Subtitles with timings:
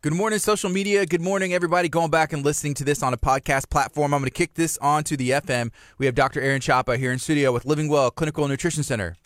[0.00, 1.04] Good morning, social media.
[1.06, 4.14] Good morning, everybody going back and listening to this on a podcast platform.
[4.14, 5.72] I'm going to kick this on to the FM.
[5.98, 6.40] We have Dr.
[6.40, 9.16] Aaron Chapa here in studio with Living Well Clinical Nutrition Center.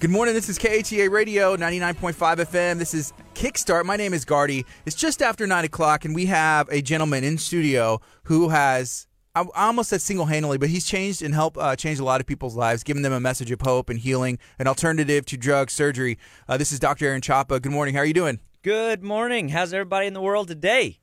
[0.00, 0.34] Good morning.
[0.34, 2.78] This is KHEA Radio 99.5 FM.
[2.80, 3.84] This is Kickstart.
[3.84, 4.66] My name is Gardy.
[4.84, 9.44] It's just after 9 o'clock, and we have a gentleman in studio who has I
[9.54, 12.56] almost said single handedly, but he's changed and helped uh, change a lot of people's
[12.56, 16.18] lives, giving them a message of hope and healing, an alternative to drug surgery.
[16.48, 17.06] Uh, this is Dr.
[17.06, 17.60] Aaron Chapa.
[17.60, 17.94] Good morning.
[17.94, 18.40] How are you doing?
[18.62, 19.50] Good morning.
[19.50, 20.98] How's everybody in the world today?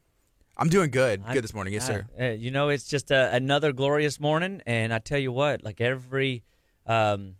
[0.57, 1.23] I'm doing good.
[1.31, 1.73] Good this morning.
[1.73, 2.05] Yes, sir.
[2.19, 5.79] Uh, you know, it's just a, another glorious morning, and I tell you what, like
[5.79, 6.43] every
[6.85, 7.35] um,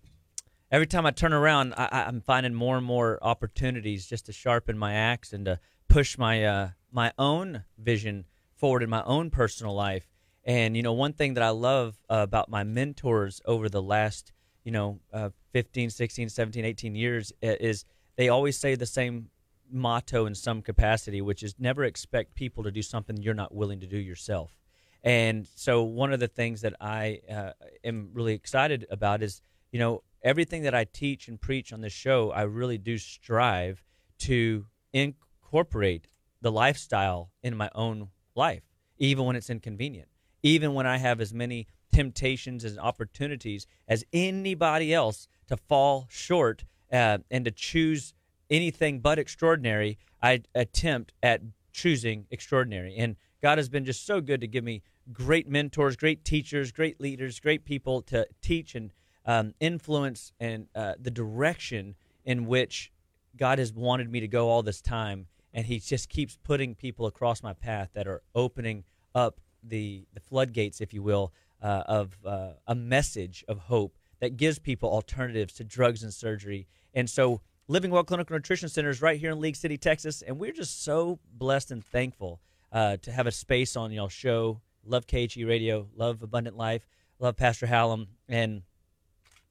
[0.71, 4.77] every time I turn around, I, I'm finding more and more opportunities just to sharpen
[4.77, 5.59] my axe and to
[5.90, 10.07] push my uh, my own vision forward in my own personal life.
[10.47, 14.31] And you know, one thing that I love uh, about my mentors over the last,
[14.63, 17.83] you know, uh, 15, 16, 17, 18 years is
[18.15, 19.29] they always say the same
[19.70, 23.81] motto in some capacity, which is never expect people to do something you're not willing
[23.81, 24.57] to do yourself.
[25.04, 27.51] And so, one of the things that I uh,
[27.84, 31.93] am really excited about is, you know, everything that I teach and preach on this
[31.93, 33.84] show, I really do strive
[34.20, 36.07] to incorporate
[36.41, 38.63] the lifestyle in my own life,
[38.98, 40.07] even when it's inconvenient
[40.43, 46.66] even when I have as many temptations and opportunities as anybody else to fall short
[46.91, 48.13] uh, and to choose
[48.49, 52.96] anything but extraordinary, I attempt at choosing extraordinary.
[52.98, 56.99] And God has been just so good to give me great mentors, great teachers, great
[56.99, 58.91] leaders, great people to teach and
[59.26, 62.91] um, influence and uh, the direction in which
[63.35, 65.28] God has wanted me to go all this time.
[65.53, 70.19] And He just keeps putting people across my path that are opening up the the
[70.19, 75.53] floodgates, if you will, uh, of uh, a message of hope that gives people alternatives
[75.53, 76.68] to drugs and surgery.
[76.94, 80.40] And so, Living Well Clinical Nutrition Center is right here in League City, Texas, and
[80.40, 82.41] we're just so blessed and thankful
[82.72, 84.62] uh, to have a space on y'all show.
[84.85, 86.88] Love KHE Radio, love Abundant Life,
[87.19, 88.62] love Pastor Hallam, and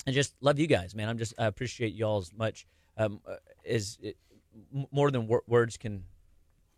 [0.06, 1.08] and just love you guys, man.
[1.08, 2.66] I'm just I appreciate y'all as much
[2.96, 3.36] um, uh,
[3.68, 4.16] as it,
[4.90, 6.04] more than words can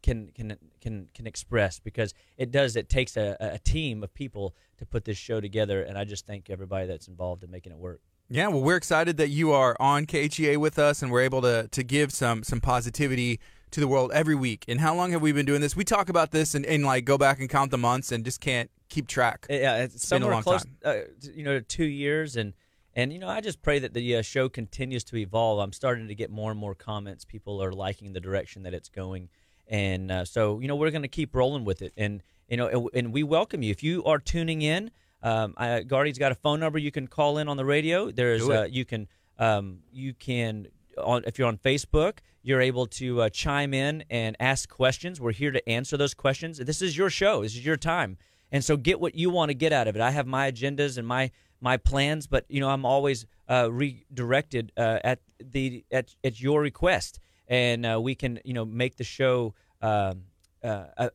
[0.08, 4.54] can can can can express because it does it takes a, a team of people
[4.78, 7.78] to put this show together and i just thank everybody that's involved in making it
[7.78, 8.00] work.
[8.30, 11.68] Yeah well we're excited that you are on khea with us and we're able to
[11.68, 13.38] to give some some positivity
[13.70, 14.64] to the world every week.
[14.66, 15.76] And how long have we been doing this?
[15.76, 18.40] We talk about this and, and like go back and count the months and just
[18.40, 19.46] can't keep track.
[19.50, 22.54] Yeah it's, it's somewhere close uh, you know two years and
[22.98, 25.60] and you know, I just pray that the uh, show continues to evolve.
[25.60, 27.24] I'm starting to get more and more comments.
[27.24, 29.28] People are liking the direction that it's going,
[29.68, 31.92] and uh, so, you know, we're going to keep rolling with it.
[31.96, 33.70] And, you know, and we welcome you.
[33.70, 34.90] If you are tuning in,
[35.22, 38.10] um, I, Gardy's got a phone number you can call in on the radio.
[38.10, 39.08] There's, uh, you can,
[39.38, 44.36] um, you can, on, if you're on Facebook, you're able to uh, chime in and
[44.40, 45.20] ask questions.
[45.20, 46.58] We're here to answer those questions.
[46.58, 47.42] This is your show.
[47.42, 48.16] This is your time.
[48.50, 50.00] And so get what you want to get out of it.
[50.00, 51.30] I have my agendas and my,
[51.60, 56.62] my plans, but, you know, I'm always uh, redirected uh, at the, at, at your
[56.62, 60.24] request and uh, we can you know make the show um,
[60.62, 61.08] uh, uh,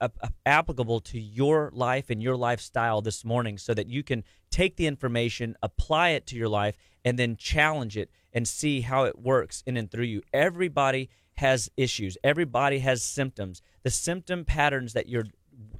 [0.00, 0.08] uh,
[0.46, 4.86] applicable to your life and your lifestyle this morning, so that you can take the
[4.86, 9.62] information, apply it to your life, and then challenge it and see how it works
[9.66, 10.22] in and through you.
[10.32, 12.16] Everybody has issues.
[12.24, 13.62] Everybody has symptoms.
[13.84, 15.26] The symptom patterns that you're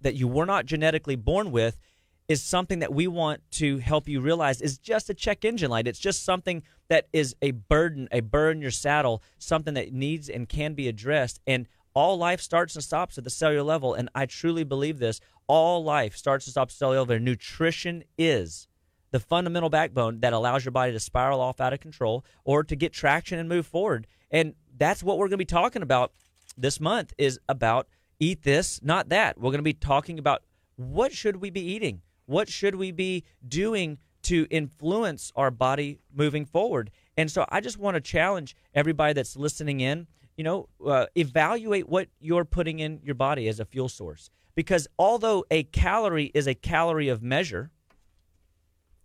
[0.00, 1.78] that you were not genetically born with
[2.28, 5.86] is something that we want to help you realize is just a check engine light.
[5.86, 10.28] It's just something that is a burden, a burr in your saddle, something that needs
[10.28, 11.40] and can be addressed.
[11.46, 13.94] And all life starts and stops at the cellular level.
[13.94, 15.20] And I truly believe this.
[15.46, 17.18] All life starts and stops at the cellular level.
[17.18, 18.68] Nutrition is
[19.10, 22.76] the fundamental backbone that allows your body to spiral off out of control or to
[22.76, 24.06] get traction and move forward.
[24.30, 26.12] And that's what we're going to be talking about
[26.56, 27.88] this month is about
[28.20, 29.38] eat this, not that.
[29.38, 30.42] We're going to be talking about
[30.76, 32.02] what should we be eating?
[32.26, 36.90] What should we be doing to influence our body moving forward?
[37.16, 40.06] And so I just want to challenge everybody that's listening in,
[40.36, 44.30] you know, uh, evaluate what you're putting in your body as a fuel source.
[44.54, 47.70] Because although a calorie is a calorie of measure,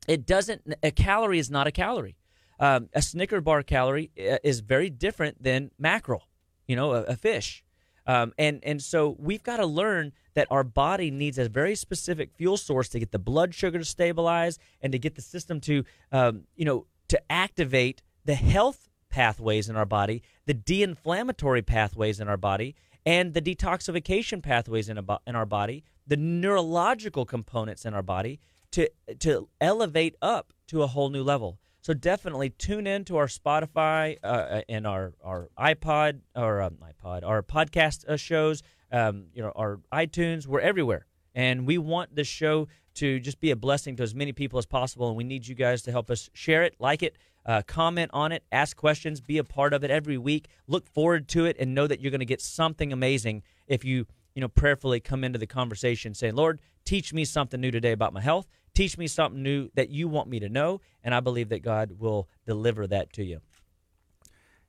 [0.07, 2.17] it doesn't, a calorie is not a calorie.
[2.59, 6.27] Um, a Snicker bar calorie uh, is very different than mackerel,
[6.67, 7.63] you know, a, a fish.
[8.05, 12.31] Um, and and so we've got to learn that our body needs a very specific
[12.33, 15.83] fuel source to get the blood sugar to stabilize and to get the system to
[16.11, 22.27] um, you know to activate the health pathways in our body, the de-inflammatory pathways in
[22.27, 27.93] our body, and the detoxification pathways in, a, in our body, the neurological components in
[27.93, 28.39] our body
[28.71, 28.89] to
[29.19, 31.59] to elevate up to a whole new level.
[31.83, 36.77] So definitely tune in to our Spotify uh, uh and our our iPod or um,
[36.77, 38.63] iPod, our podcast uh, shows.
[38.89, 40.47] Um, you know, our iTunes.
[40.47, 44.31] We're everywhere, and we want this show to just be a blessing to as many
[44.31, 45.09] people as possible.
[45.09, 48.31] And we need you guys to help us share it, like it, uh, comment on
[48.31, 50.47] it, ask questions, be a part of it every week.
[50.67, 54.05] Look forward to it, and know that you're going to get something amazing if you
[54.35, 58.13] you know prayerfully come into the conversation saying, "Lord, teach me something new today about
[58.13, 58.47] my health.
[58.73, 61.99] Teach me something new that you want me to know." And I believe that God
[61.99, 63.41] will deliver that to you.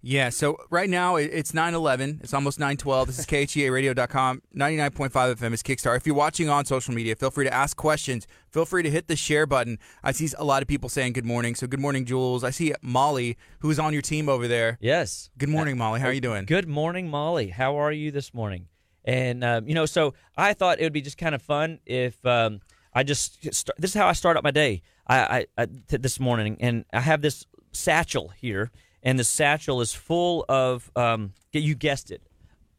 [0.07, 2.23] Yeah, so right now it's 9-11.
[2.23, 3.07] It's almost 9-12.
[3.07, 4.43] This is KHEARadio.com.
[4.55, 5.97] 99.5 FM is Kickstart.
[5.97, 8.27] If you're watching on social media, feel free to ask questions.
[8.51, 9.79] Feel free to hit the share button.
[10.03, 11.55] I see a lot of people saying good morning.
[11.55, 12.45] So good morning, Jules.
[12.45, 14.77] I see Molly, who's on your team over there.
[14.79, 15.31] Yes.
[15.39, 16.01] Good morning, Molly.
[16.01, 16.45] How are you doing?
[16.45, 17.49] Good morning, Molly.
[17.49, 18.67] How are you this morning?
[19.07, 22.25] And, um, you know, so I thought it would be just kind of fun if
[22.27, 22.61] um,
[22.95, 25.97] I just start, this is how I start up my day I, I, I t-
[25.97, 26.57] this morning.
[26.61, 28.71] And I have this satchel here
[29.05, 32.23] and the satchel is full of um, you guessed it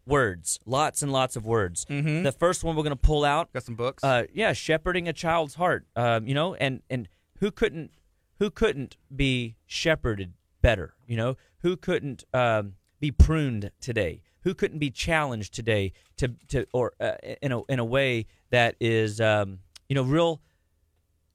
[0.07, 2.23] words lots and lots of words mm-hmm.
[2.23, 5.13] the first one we're going to pull out got some books uh, yeah shepherding a
[5.13, 7.07] child's heart um, you know and and
[7.39, 7.91] who couldn't
[8.39, 14.77] who couldn't be shepherded better you know who couldn't um, be pruned today who couldn't
[14.77, 19.59] be challenged today to to or uh, in a in a way that is um,
[19.89, 20.41] you know real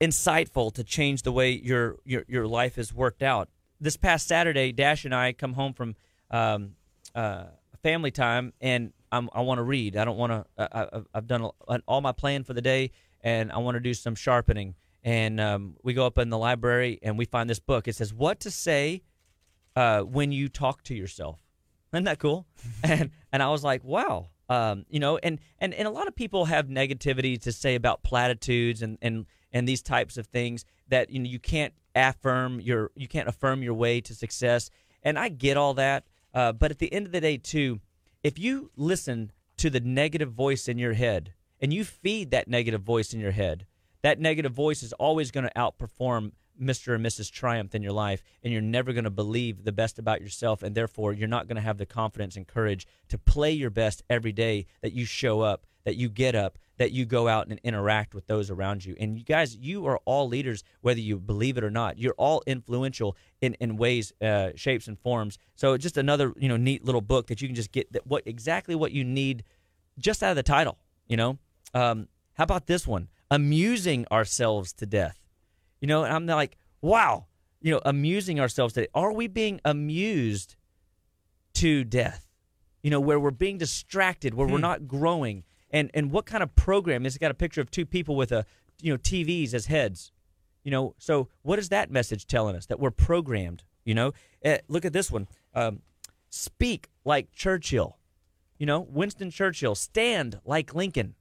[0.01, 3.49] insightful to change the way your your your life is worked out
[3.81, 5.97] this past Saturday, Dash and I come home from
[6.31, 6.73] um,
[7.15, 7.45] uh,
[7.83, 9.97] family time, and I'm, i want to read.
[9.97, 11.07] I don't want to.
[11.15, 11.51] I've done
[11.89, 12.93] all my plan for the day,
[13.23, 14.75] and I want to do some sharpening.
[15.03, 17.89] And um, we go up in the library, and we find this book.
[17.89, 19.03] It says "What to Say
[19.75, 21.41] uh, When You Talk to Yourself."
[21.93, 22.47] Isn't that cool?
[22.85, 24.29] and and I was like, wow.
[24.51, 28.03] Um, you know, and, and and a lot of people have negativity to say about
[28.03, 32.91] platitudes and and and these types of things that you know you can't affirm your
[32.95, 34.69] you can't affirm your way to success.
[35.03, 36.05] And i get all that
[36.35, 37.81] uh, but at the end of the day too
[38.23, 42.83] if you listen to the negative voice in your head and you feed that negative
[42.83, 43.67] voice in your head
[44.03, 46.95] that negative voice is always going to outperform Mr.
[46.95, 47.31] and Mrs.
[47.31, 50.75] Triumph in your life, and you're never going to believe the best about yourself, and
[50.75, 54.33] therefore you're not going to have the confidence and courage to play your best every
[54.33, 58.15] day that you show up, that you get up, that you go out and interact
[58.15, 58.97] with those around you.
[58.99, 61.99] And you guys, you are all leaders, whether you believe it or not.
[61.99, 65.37] You're all influential in, in ways, uh, shapes, and forms.
[65.55, 68.23] So just another you know neat little book that you can just get that what
[68.25, 69.45] exactly what you need
[69.99, 70.79] just out of the title.
[71.07, 71.39] You know,
[71.75, 73.09] um, how about this one?
[73.31, 75.21] Amusing ourselves to death.
[75.81, 77.27] You know, and I'm like, wow,
[77.61, 78.89] you know, amusing ourselves today.
[78.95, 80.57] Are we being amused
[81.55, 82.27] to death?
[82.83, 84.55] You know, where we're being distracted, where hmm.
[84.55, 85.45] we're not growing.
[85.71, 87.07] And and what kind of program?
[87.07, 88.45] It's got a picture of two people with a
[88.81, 90.13] you know TVs as heads.
[90.65, 92.67] You know, so what is that message telling us?
[92.67, 93.65] That we're programmed.
[93.85, 94.13] You know,
[94.45, 95.29] uh, look at this one.
[95.55, 95.81] Um,
[96.29, 97.99] speak like Churchill.
[98.59, 99.75] You know, Winston Churchill.
[99.75, 101.15] Stand like Lincoln.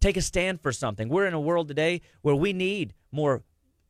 [0.00, 1.08] Take a stand for something.
[1.08, 3.42] We're in a world today where we need more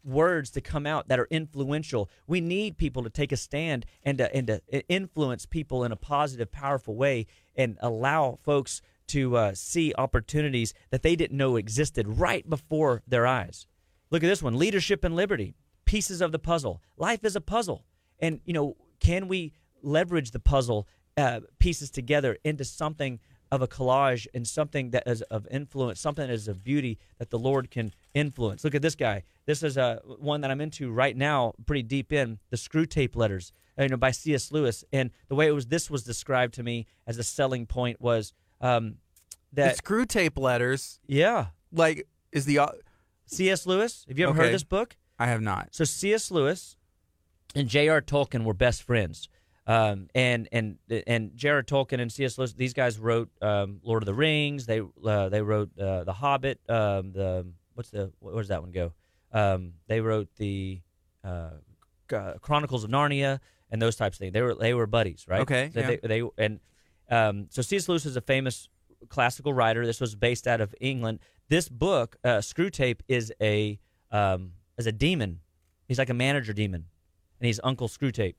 [0.09, 2.11] words to come out that are influential.
[2.27, 5.97] We need people to take a stand and to, and to influence people in a
[5.97, 12.07] positive, powerful way and allow folks to uh, see opportunities that they didn't know existed
[12.07, 13.67] right before their eyes.
[14.11, 16.83] Look at this one leadership and liberty, pieces of the puzzle.
[16.97, 17.85] Life is a puzzle.
[18.19, 19.53] And, you know, can we
[19.83, 23.21] leverage the puzzle uh, pieces together into something
[23.51, 27.31] of a collage and something that is of influence, something that is of beauty that
[27.31, 28.65] the Lord can influence.
[28.65, 29.23] Look at this guy.
[29.47, 33.17] This is a uh, one that I'm into right now, pretty deep in the Screwtape
[33.17, 34.53] Letters, uh, you know, by C.S.
[34.53, 34.85] Lewis.
[34.93, 38.33] And the way it was, this was described to me as a selling point was
[38.61, 38.97] um,
[39.53, 41.01] that the Screwtape Letters.
[41.07, 42.69] Yeah, like is the uh,
[43.27, 43.67] C.S.
[43.67, 44.05] Lewis.
[44.09, 44.47] Have you ever okay.
[44.47, 44.97] heard this book?
[45.19, 45.69] I have not.
[45.73, 46.31] So C.S.
[46.31, 46.77] Lewis
[47.55, 48.01] and J.R.
[48.01, 49.29] Tolkien were best friends.
[49.67, 52.39] Um, and and and Jared Tolkien and C.S.
[52.39, 54.65] Lewis, these guys wrote um, Lord of the Rings.
[54.65, 56.61] They uh, they wrote uh, The Hobbit.
[56.71, 57.47] Um, the
[57.79, 58.93] what's the where does that one go?
[59.33, 60.81] Um, they wrote the
[61.25, 61.51] uh,
[62.41, 64.33] Chronicles of Narnia and those types of things.
[64.33, 65.41] They were they were buddies, right?
[65.43, 65.71] Okay.
[65.73, 65.97] So yeah.
[66.03, 66.61] they, they and
[67.11, 67.89] um, so C.S.
[67.89, 68.69] Lewis is a famous
[69.09, 69.87] classical writer.
[69.87, 71.21] This was based out of England.
[71.49, 73.79] This book, uh, Screwtape, is a
[74.11, 75.41] um, is a demon.
[75.87, 76.85] He's like a manager demon,
[77.41, 78.35] and he's Uncle Screwtape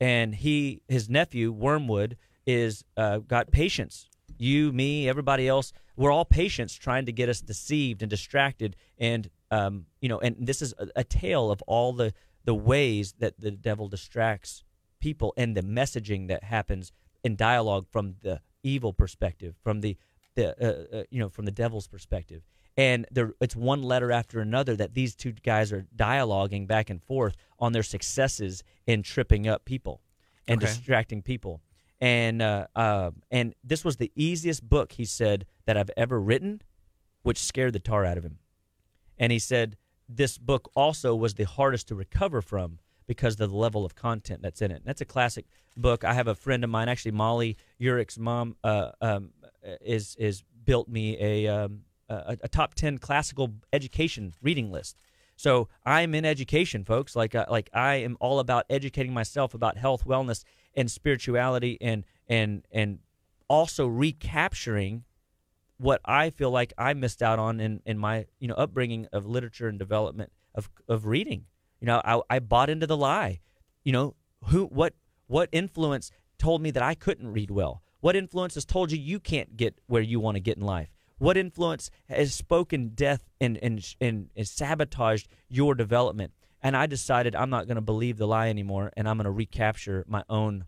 [0.00, 4.08] and he his nephew Wormwood is uh, got patience.
[4.36, 9.30] You, me, everybody else, we're all patients trying to get us deceived and distracted, and
[9.50, 12.12] um, you know, and this is a, a tale of all the
[12.44, 14.64] the ways that the devil distracts
[15.00, 19.96] people and the messaging that happens in dialogue from the evil perspective, from the
[20.34, 22.42] the uh, uh, you know from the devil's perspective.
[22.76, 23.06] and
[23.40, 27.72] it's one letter after another that these two guys are dialoguing back and forth on
[27.72, 30.00] their successes in tripping up people
[30.48, 30.66] and okay.
[30.66, 31.60] distracting people.
[32.00, 36.60] And uh, uh, and this was the easiest book he said that I've ever written,
[37.22, 38.38] which scared the tar out of him.
[39.18, 39.76] And he said
[40.08, 44.42] this book also was the hardest to recover from because of the level of content
[44.42, 44.76] that's in it.
[44.76, 45.46] And that's a classic
[45.76, 46.04] book.
[46.04, 49.30] I have a friend of mine, actually Molly Urich's mom, uh, um,
[49.80, 54.96] is is built me a, um, a, a top ten classical education reading list.
[55.36, 57.16] So I'm in education, folks.
[57.16, 60.44] Like uh, like I am all about educating myself about health, wellness,
[60.76, 62.98] and spirituality, and and and
[63.48, 65.04] also recapturing
[65.78, 69.26] what I feel like I missed out on in, in my you know upbringing of
[69.26, 71.46] literature and development of of reading.
[71.80, 73.40] You know, I, I bought into the lie.
[73.84, 74.14] You know,
[74.46, 74.94] who what
[75.26, 77.82] what influence told me that I couldn't read well?
[78.00, 80.90] What influence has told you you can't get where you want to get in life?
[81.18, 86.32] What influence has spoken death and, and, and, and sabotaged your development?
[86.64, 89.30] And I decided I'm not going to believe the lie anymore, and I'm going to
[89.30, 90.64] recapture my own,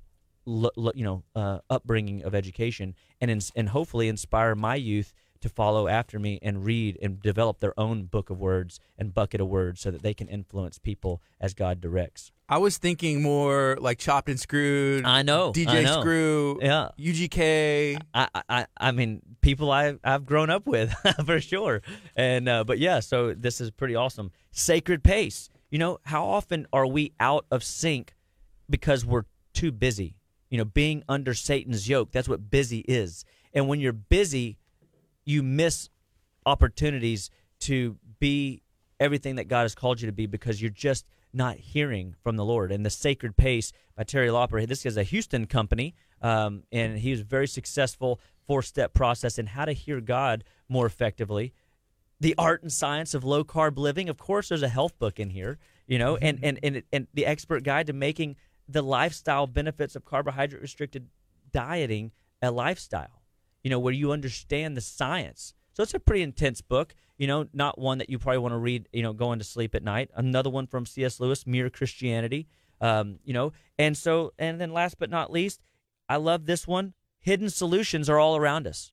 [0.47, 5.89] you know, uh, upbringing of education, and in, and hopefully inspire my youth to follow
[5.89, 9.81] after me and read and develop their own book of words and bucket of words
[9.81, 12.33] so that they can influence people as God directs.
[12.49, 15.05] I was thinking more like chopped and screwed.
[15.05, 16.01] I know DJ I know.
[16.01, 16.59] Screw.
[16.63, 18.01] Yeah, UGK.
[18.15, 20.93] I, I I mean people I I've grown up with
[21.27, 21.83] for sure.
[22.15, 24.31] And uh, but yeah, so this is pretty awesome.
[24.53, 25.51] Sacred pace.
[25.71, 28.15] You know how often are we out of sync
[28.71, 30.17] because we're too busy?
[30.51, 32.13] You know, being under Satan's yoke.
[32.13, 33.25] That's what busy is.
[33.53, 34.59] And when you're busy,
[35.25, 35.89] you miss
[36.45, 37.31] opportunities
[37.61, 38.63] to be
[39.01, 42.45] everything that God has called you to be because you're just not hearing from the
[42.45, 42.73] Lord.
[42.73, 44.65] And the Sacred Pace by Terry Looper.
[44.67, 49.47] This is a Houston company, um, and he was very successful four step process in
[49.47, 51.53] how to hear God more effectively.
[52.21, 54.09] The art and science of low carb living.
[54.09, 57.27] Of course, there's a health book in here, you know, and, and, and, and the
[57.27, 58.37] expert guide to making
[58.69, 61.09] the lifestyle benefits of carbohydrate restricted
[61.53, 63.23] dieting a lifestyle,
[63.63, 65.55] you know, where you understand the science.
[65.73, 68.59] So it's a pretty intense book you know, not one that you probably want to
[68.59, 70.11] read, you know, going to sleep at night.
[70.15, 71.19] Another one from C.S.
[71.19, 72.47] Lewis, Mere Christianity.
[72.81, 75.63] Um, you know, and so, and then last but not least,
[76.09, 76.93] I love this one.
[77.21, 78.93] Hidden solutions are all around us.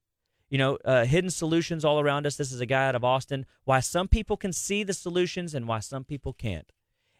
[0.53, 2.35] You know, uh, hidden solutions all around us.
[2.35, 3.47] This is a guy out of Austin.
[3.63, 6.71] Why some people can see the solutions and why some people can't.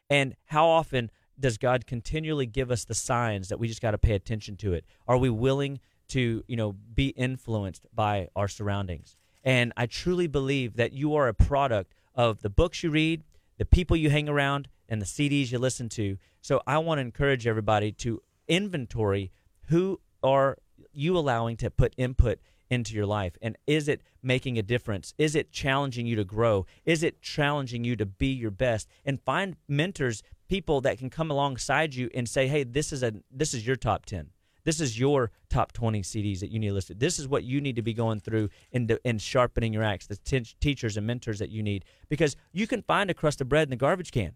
[0.08, 1.10] And how often
[1.40, 4.74] does God continually give us the signs that we just got to pay attention to
[4.74, 4.86] it?
[5.08, 9.18] Are we willing to, you know, be influenced by our surroundings?
[9.44, 13.24] And I truly believe that you are a product of the books you read,
[13.58, 16.20] the people you hang around, and the CDs you listen to.
[16.40, 19.32] So I want to encourage everybody to inventory
[19.70, 20.60] who are
[20.92, 22.38] you allowing to put input
[22.74, 26.65] into your life and is it making a difference is it challenging you to grow
[26.86, 31.32] is it challenging you to be your best and find mentors people that can come
[31.32, 34.30] alongside you and say hey this is a this is your top 10
[34.65, 37.00] this is your top 20 CDs that you need listed.
[37.00, 40.15] This is what you need to be going through in, in sharpening your axe, the
[40.15, 41.84] t- teachers and mentors that you need.
[42.10, 44.34] Because you can find a crust of bread in the garbage can.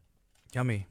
[0.53, 0.85] Yummy.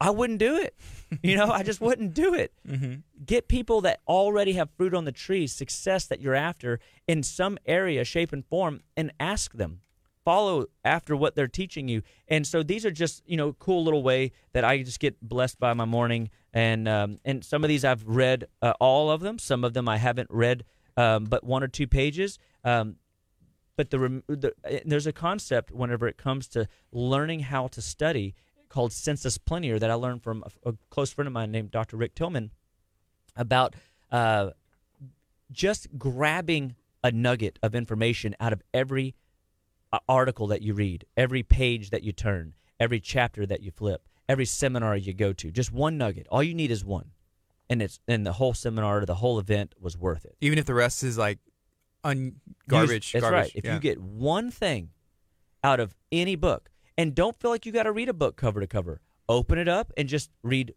[0.00, 0.74] I wouldn't do it.
[1.22, 2.52] You know, I just wouldn't do it.
[2.66, 2.94] Mm-hmm.
[3.24, 7.58] Get people that already have fruit on the trees, success that you're after in some
[7.64, 9.80] area, shape, and form, and ask them
[10.26, 12.02] follow after what they're teaching you.
[12.26, 15.58] And so these are just you know cool little way that I just get blessed
[15.58, 16.28] by my morning.
[16.52, 19.38] And um, and some of these I've read uh, all of them.
[19.38, 20.64] Some of them I haven't read,
[20.96, 22.38] um, but one or two pages.
[22.64, 22.96] Um,
[23.76, 24.52] but the, the
[24.84, 28.34] there's a concept whenever it comes to learning how to study
[28.76, 31.96] called Sensus Plenior that I learned from a, a close friend of mine named Dr.
[31.96, 32.50] Rick Tillman
[33.34, 33.74] about
[34.12, 34.50] uh,
[35.50, 39.14] just grabbing a nugget of information out of every
[40.06, 44.44] article that you read, every page that you turn, every chapter that you flip, every
[44.44, 45.50] seminar you go to.
[45.50, 46.26] Just one nugget.
[46.30, 47.12] All you need is one.
[47.70, 50.36] And it's and the whole seminar, the whole event was worth it.
[50.42, 51.38] Even if the rest is like
[52.04, 53.12] un- garbage.
[53.12, 53.38] That's garbage.
[53.38, 53.52] right.
[53.54, 53.72] If yeah.
[53.72, 54.90] you get one thing
[55.64, 56.68] out of any book,
[56.98, 59.68] and don't feel like you got to read a book cover to cover, open it
[59.68, 60.74] up and just read,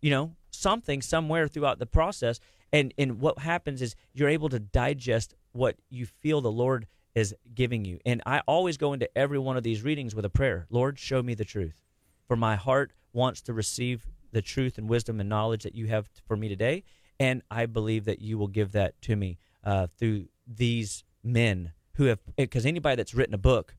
[0.00, 2.40] you know, something somewhere throughout the process.
[2.72, 7.34] And and what happens is you're able to digest what you feel the Lord is
[7.54, 7.98] giving you.
[8.06, 11.22] And I always go into every one of these readings with a prayer Lord, show
[11.22, 11.82] me the truth.
[12.26, 16.08] For my heart wants to receive the truth and wisdom and knowledge that you have
[16.26, 16.84] for me today.
[17.18, 22.04] And I believe that you will give that to me uh, through these men who
[22.04, 23.74] have, because anybody that's written a book,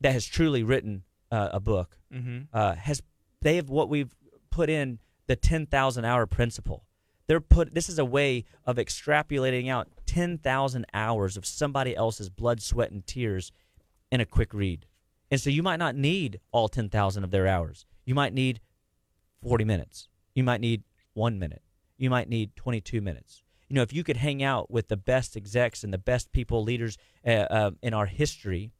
[0.00, 2.42] that has truly written uh, a book, mm-hmm.
[2.52, 3.02] uh, has
[3.42, 4.14] they have what we've
[4.50, 6.84] put in the ten thousand hour principle.
[7.26, 7.74] They're put.
[7.74, 12.90] This is a way of extrapolating out ten thousand hours of somebody else's blood, sweat,
[12.90, 13.52] and tears
[14.10, 14.86] in a quick read.
[15.30, 17.84] And so you might not need all 10,000 of their hours.
[18.04, 18.60] You might need
[19.42, 20.08] 40 minutes.
[20.34, 20.84] You might need
[21.14, 21.62] one minute.
[21.98, 23.42] You might need 22 minutes.
[23.68, 26.62] You know, if you could hang out with the best execs and the best people,
[26.62, 28.70] leaders uh, uh, in our history,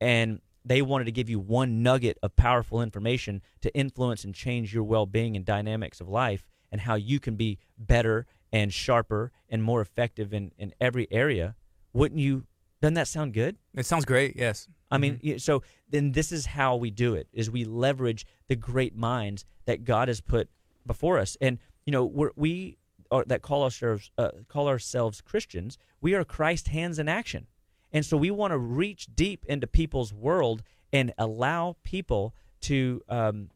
[0.00, 4.72] and they wanted to give you one nugget of powerful information to influence and change
[4.72, 9.32] your well being and dynamics of life and how you can be better and sharper
[9.48, 11.56] and more effective in, in every area,
[11.92, 12.44] wouldn't you?
[12.80, 13.56] Doesn't that sound good?
[13.74, 14.36] It sounds great.
[14.36, 14.68] Yes.
[14.92, 15.38] I mean, mm-hmm.
[15.38, 19.82] so then this is how we do it: is we leverage the great minds that
[19.82, 20.48] God has put
[20.86, 22.78] before us, and you know, we're, we
[23.10, 25.78] are, that call ourselves uh, call ourselves Christians.
[26.00, 27.48] We are Christ hands in action,
[27.92, 33.50] and so we want to reach deep into people's world and allow people to um,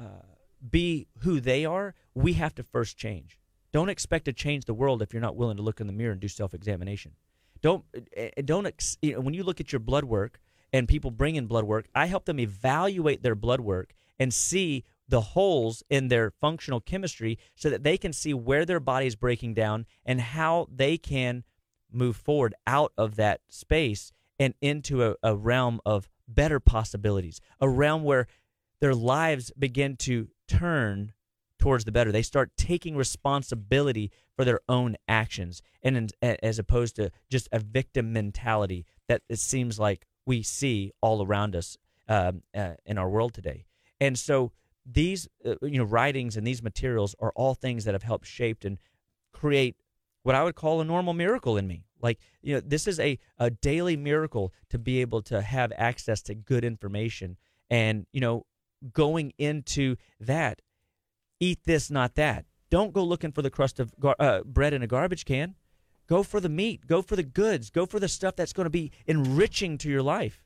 [0.00, 0.04] uh,
[0.70, 1.94] be who they are.
[2.14, 3.38] We have to first change.
[3.72, 6.12] Don't expect to change the world if you're not willing to look in the mirror
[6.12, 7.12] and do self-examination.
[7.62, 7.84] Don't
[8.14, 8.68] eh, eh, don't
[9.00, 10.40] you know, when you look at your blood work
[10.72, 14.84] and people bring in blood work, I help them evaluate their blood work and see
[15.08, 19.16] the holes in their functional chemistry so that they can see where their body is
[19.16, 21.44] breaking down and how they can
[21.94, 27.68] move forward out of that space and into a, a realm of better possibilities, a
[27.68, 28.26] realm where
[28.80, 31.12] their lives begin to turn
[31.58, 32.10] towards the better.
[32.10, 38.12] They start taking responsibility for their own actions, and as opposed to just a victim
[38.12, 41.76] mentality that it seems like we see all around us
[42.08, 43.64] um, uh, in our world today.
[44.00, 44.50] And so
[44.84, 48.64] these uh, you know writings and these materials are all things that have helped shaped
[48.64, 48.78] and
[49.32, 49.76] create
[50.22, 51.84] what I would call a normal miracle in me.
[52.00, 56.22] Like, you know, this is a, a daily miracle to be able to have access
[56.22, 57.36] to good information.
[57.70, 58.46] And, you know,
[58.92, 60.62] going into that,
[61.40, 62.46] eat this, not that.
[62.70, 65.54] Don't go looking for the crust of gar- uh, bread in a garbage can.
[66.08, 66.86] Go for the meat.
[66.86, 67.70] Go for the goods.
[67.70, 70.42] Go for the stuff that's going to be enriching to your life.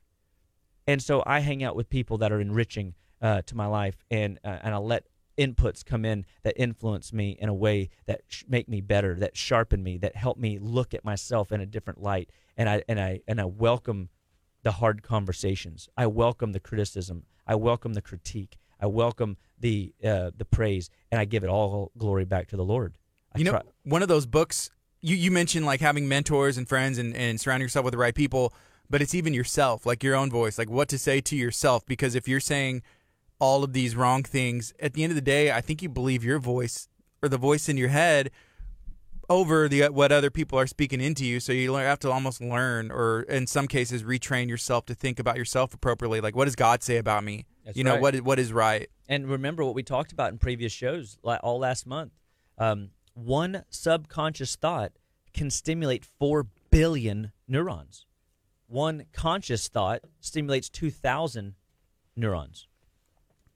[0.85, 4.39] And so I hang out with people that are enriching uh, to my life, and
[4.43, 5.05] uh, and I'll let
[5.37, 9.37] inputs come in that influence me in a way that sh- make me better, that
[9.37, 12.29] sharpen me, that help me look at myself in a different light.
[12.55, 14.09] And I and I and I welcome
[14.63, 15.89] the hard conversations.
[15.95, 17.23] I welcome the criticism.
[17.45, 18.57] I welcome the critique.
[18.79, 22.65] I welcome the uh, the praise, and I give it all glory back to the
[22.65, 22.97] Lord.
[23.33, 24.69] I you know, try- one of those books
[25.01, 28.15] you you mentioned like having mentors and friends and and surrounding yourself with the right
[28.15, 28.53] people,
[28.89, 31.85] but it's even yourself, like your own voice, like what to say to yourself.
[31.85, 32.81] Because if you're saying
[33.39, 36.23] all of these wrong things, at the end of the day, I think you believe
[36.23, 36.87] your voice
[37.21, 38.31] or the voice in your head
[39.29, 41.39] over the what other people are speaking into you.
[41.39, 45.37] So you have to almost learn, or in some cases, retrain yourself to think about
[45.37, 46.21] yourself appropriately.
[46.21, 47.45] Like, what does God say about me?
[47.65, 48.01] That's you know, right.
[48.01, 48.89] what what is right?
[49.09, 52.13] And remember what we talked about in previous shows, like all last month.
[52.57, 54.93] Um, one subconscious thought
[55.33, 58.05] can stimulate four billion neurons.
[58.67, 61.55] One conscious thought stimulates two thousand
[62.15, 62.66] neurons.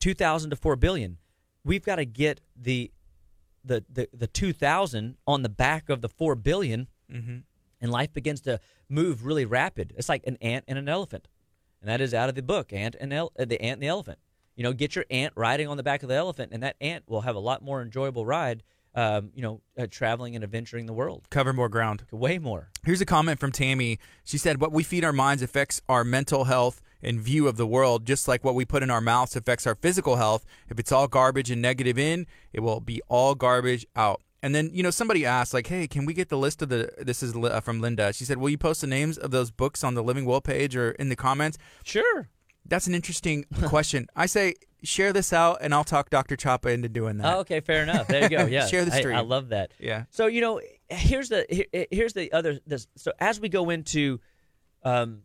[0.02, 1.18] 2000 to 4 billion
[1.64, 2.92] we've got to get the
[3.64, 7.38] the the, the 2000 on the back of the 4 billion, mm-hmm.
[7.80, 8.60] and life begins to
[8.90, 11.28] move really rapid it's like an ant and an elephant
[11.82, 13.88] and that is out of the book ant and el- uh, the ant and the
[13.88, 14.20] elephant
[14.56, 17.04] you know get your ant riding on the back of the elephant and that ant
[17.08, 20.94] will have a lot more enjoyable ride um, you know, uh, traveling and adventuring the
[20.94, 21.28] world.
[21.30, 22.04] Cover more ground.
[22.12, 22.70] Way more.
[22.84, 24.00] Here's a comment from Tammy.
[24.24, 27.68] She said, What we feed our minds affects our mental health and view of the
[27.68, 30.46] world, just like what we put in our mouths affects our physical health.
[30.70, 34.22] If it's all garbage and negative in, it will be all garbage out.
[34.44, 36.92] And then, you know, somebody asked, like, hey, can we get the list of the,
[36.98, 38.12] this is uh, from Linda.
[38.12, 40.76] She said, will you post the names of those books on the Living Well page
[40.76, 41.60] or in the comments?
[41.84, 42.30] Sure.
[42.66, 44.08] That's an interesting question.
[44.16, 46.36] I say, share this out, and I'll talk Dr.
[46.36, 47.36] Chapa into doing that.
[47.36, 48.08] Oh, okay, fair enough.
[48.08, 48.46] There you go.
[48.52, 49.16] Yeah, share the stream.
[49.16, 49.72] I, I, love that.
[49.80, 50.06] Yeah.
[50.10, 50.60] So you know,
[50.90, 52.60] here's the here, here's the other.
[52.66, 54.20] This, so as we go into
[54.84, 55.22] um,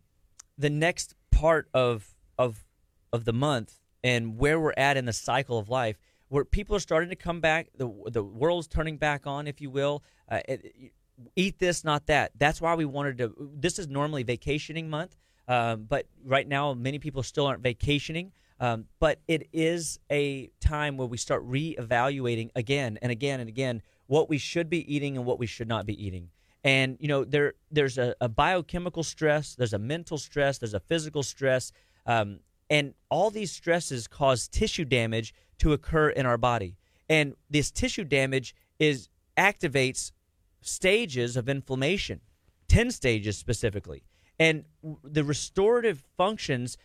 [0.57, 2.65] the next part of of
[3.13, 5.97] of the month and where we're at in the cycle of life,
[6.29, 9.69] where people are starting to come back, the the world's turning back on, if you
[9.69, 10.03] will.
[10.29, 10.91] Uh, it,
[11.35, 12.31] eat this, not that.
[12.37, 13.51] That's why we wanted to.
[13.55, 15.15] This is normally vacationing month,
[15.47, 18.31] um, but right now many people still aren't vacationing.
[18.59, 23.83] Um, but it is a time where we start reevaluating again and again and again
[24.07, 26.29] what we should be eating and what we should not be eating.
[26.67, 30.81] And you know, there there's a, a biochemical stress, there's a mental stress, there's a
[30.81, 31.71] physical stress,
[32.05, 36.75] um, and all these stresses cause tissue damage to occur in our body.
[37.07, 40.11] And this tissue damage is activates
[40.59, 42.19] stages of inflammation,
[42.67, 44.03] 10 stages specifically.
[44.37, 44.65] And
[45.05, 46.77] the restorative functions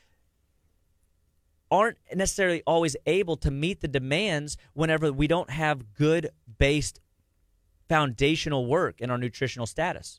[1.72, 7.00] aren't necessarily always able to meet the demands whenever we don't have good based
[7.92, 10.18] foundational work in our nutritional status.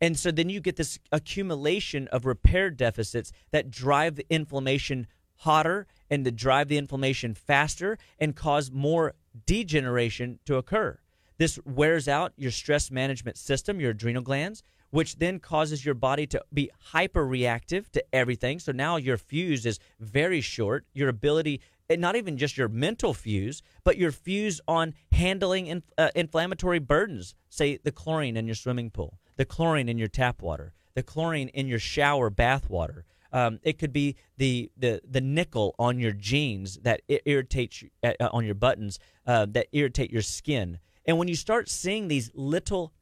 [0.00, 5.06] And so then you get this accumulation of repair deficits that drive the inflammation
[5.36, 9.12] hotter and to drive the inflammation faster and cause more
[9.44, 10.98] degeneration to occur.
[11.36, 16.26] This wears out your stress management system, your adrenal glands, which then causes your body
[16.26, 18.58] to be hyper reactive to everything.
[18.60, 20.86] So now your fuse is very short.
[20.94, 21.60] Your ability,
[21.98, 27.34] not even just your mental fuse, but your fuse on handling in, uh, inflammatory burdens,
[27.48, 31.48] say the chlorine in your swimming pool, the chlorine in your tap water, the chlorine
[31.48, 33.04] in your shower bath water.
[33.32, 38.14] Um, it could be the, the the nickel on your jeans that irritates you, uh,
[38.32, 40.80] on your buttons uh, that irritate your skin.
[41.06, 42.92] And when you start seeing these little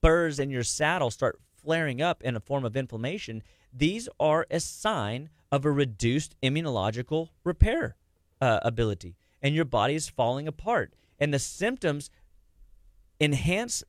[0.00, 4.58] burrs in your saddle start flaring up in a form of inflammation, these are a
[4.58, 7.96] sign of a reduced immunological repair
[8.40, 10.94] uh, ability, and your body is falling apart.
[11.18, 12.10] And the symptoms
[13.20, 13.82] enhance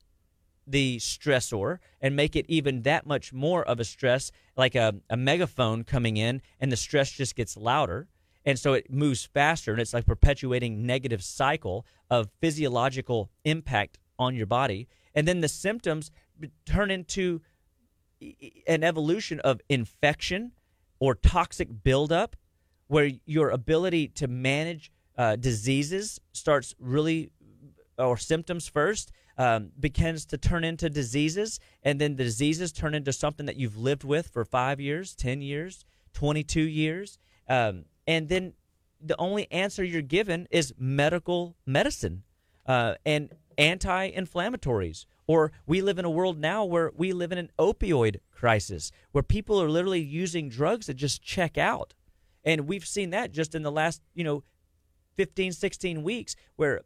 [0.66, 5.16] the stressor and make it even that much more of a stress, like a, a
[5.16, 8.08] megaphone coming in, and the stress just gets louder.
[8.44, 14.34] And so it moves faster, and it's like perpetuating negative cycle of physiological impact on
[14.34, 16.10] your body and then the symptoms
[16.64, 17.40] turn into
[18.66, 20.52] an evolution of infection
[20.98, 22.36] or toxic buildup,
[22.90, 27.30] where your ability to manage uh, diseases starts really,
[27.96, 33.12] or symptoms first, um, begins to turn into diseases, and then the diseases turn into
[33.12, 37.16] something that you've lived with for five years, 10 years, 22 years.
[37.48, 38.54] Um, and then
[39.00, 42.24] the only answer you're given is medical medicine.
[42.66, 45.06] Uh, and anti inflammatories.
[45.28, 49.22] Or we live in a world now where we live in an opioid crisis, where
[49.22, 51.94] people are literally using drugs that just check out.
[52.44, 54.42] And we've seen that just in the last, you know,
[55.16, 56.80] 15, 16 weeks, where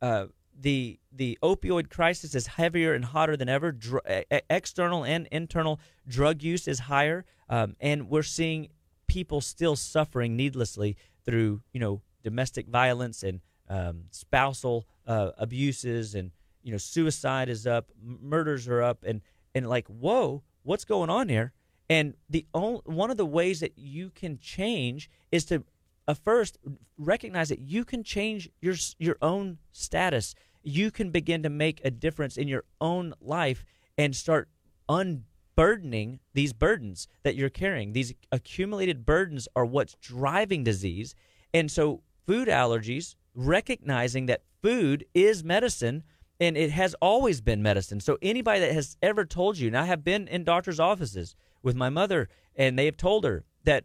[0.00, 0.26] uh,
[0.58, 3.72] the the opioid crisis is heavier and hotter than ever.
[3.72, 8.68] Dr- external and internal drug use is higher, um, and we're seeing
[9.06, 16.30] people still suffering needlessly through you know domestic violence and um, spousal uh, abuses and
[16.62, 19.22] you know suicide is up, murders are up, and
[19.54, 21.52] and like whoa, what's going on here?
[21.90, 25.64] And the only one of the ways that you can change is to
[26.06, 26.56] uh, first
[26.96, 30.36] recognize that you can change your your own status.
[30.62, 33.64] You can begin to make a difference in your own life
[33.98, 34.48] and start
[34.88, 37.92] unburdening these burdens that you're carrying.
[37.92, 41.16] These accumulated burdens are what's driving disease.
[41.52, 46.04] And so food allergies recognizing that food is medicine
[46.38, 48.00] and it has always been medicine.
[48.00, 51.76] So anybody that has ever told you, and I have been in doctors' offices with
[51.76, 53.84] my mother, and they have told her that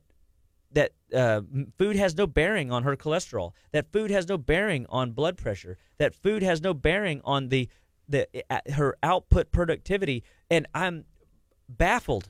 [0.72, 1.42] that uh,
[1.78, 5.78] food has no bearing on her cholesterol, that food has no bearing on blood pressure,
[5.98, 7.70] that food has no bearing on the
[8.08, 11.06] the uh, her output productivity, and I'm
[11.70, 12.30] baffled,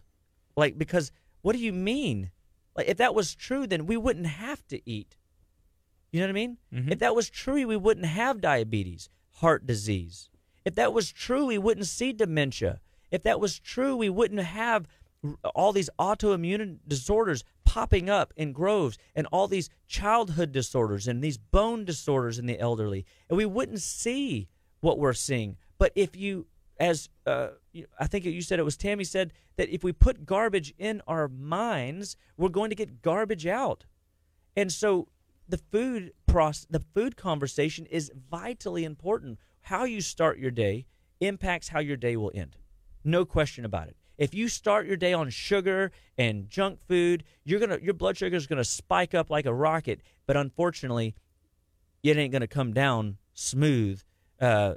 [0.56, 2.32] like because what do you mean?
[2.76, 5.18] Like if that was true, then we wouldn't have to eat
[6.16, 6.58] you know what I mean?
[6.74, 6.92] Mm-hmm.
[6.94, 9.10] If that was true, we wouldn't have diabetes,
[9.42, 10.30] heart disease.
[10.64, 12.80] If that was true, we wouldn't see dementia.
[13.12, 14.88] If that was true, we wouldn't have
[15.54, 21.38] all these autoimmune disorders popping up in groves and all these childhood disorders and these
[21.38, 23.06] bone disorders in the elderly.
[23.30, 24.48] And we wouldn't see
[24.80, 25.58] what we're seeing.
[25.78, 26.48] But if you,
[26.80, 27.50] as uh,
[28.00, 31.28] I think you said it was Tammy said, that if we put garbage in our
[31.28, 33.86] minds, we're going to get garbage out.
[34.56, 35.08] And so
[35.48, 39.40] the food process, the food conversation is vitally important.
[39.62, 40.86] How you start your day
[41.20, 42.58] impacts how your day will end.
[43.04, 43.96] No question about it.
[44.18, 48.36] If you start your day on sugar and junk food, you're gonna your blood sugar
[48.36, 50.02] is gonna spike up like a rocket.
[50.26, 51.16] But unfortunately,
[52.04, 54.02] it ain't gonna come down smooth.
[54.40, 54.76] Uh,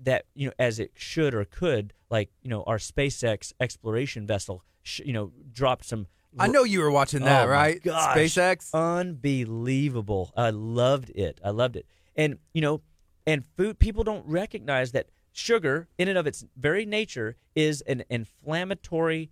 [0.00, 1.92] that you know as it should or could.
[2.10, 6.06] Like you know our SpaceX exploration vessel, sh- you know, dropped some
[6.38, 7.82] I know you were watching that, oh right?
[7.82, 8.72] Gosh, SpaceX.
[8.74, 10.32] Unbelievable.
[10.36, 11.40] I loved it.
[11.44, 11.86] I loved it.
[12.16, 12.82] And, you know,
[13.26, 18.04] and food, people don't recognize that sugar, in and of its very nature, is an
[18.10, 19.30] inflammatory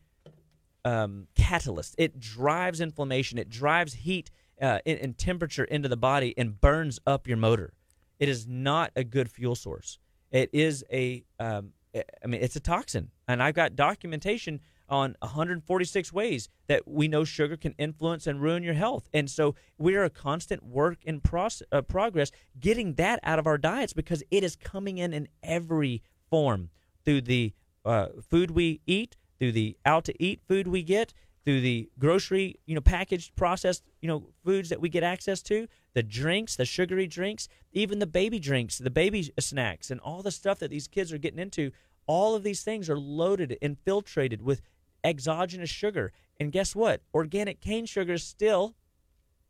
[0.85, 1.95] um, catalyst.
[1.99, 4.31] It drives inflammation, it drives heat
[4.63, 7.73] uh, and, and temperature into the body and burns up your motor.
[8.19, 9.99] It is not a good fuel source.
[10.31, 13.11] It is a, um, I mean, it's a toxin.
[13.29, 18.63] And I've got documentation on 146 ways that we know sugar can influence and ruin
[18.63, 19.09] your health.
[19.13, 23.47] And so we are a constant work in process, uh, progress getting that out of
[23.47, 26.71] our diets because it is coming in in every form
[27.05, 27.53] through the
[27.85, 31.13] uh, food we eat, through the out to eat food we get,
[31.45, 35.69] through the grocery, you know, packaged processed, you know, foods that we get access to,
[35.95, 40.33] the drinks, the sugary drinks, even the baby drinks, the baby snacks and all the
[40.33, 41.71] stuff that these kids are getting into
[42.07, 44.61] all of these things are loaded, infiltrated with
[45.07, 46.13] exogenous sugar.
[46.39, 47.03] And guess what?
[47.15, 48.75] Organic cane sugar is still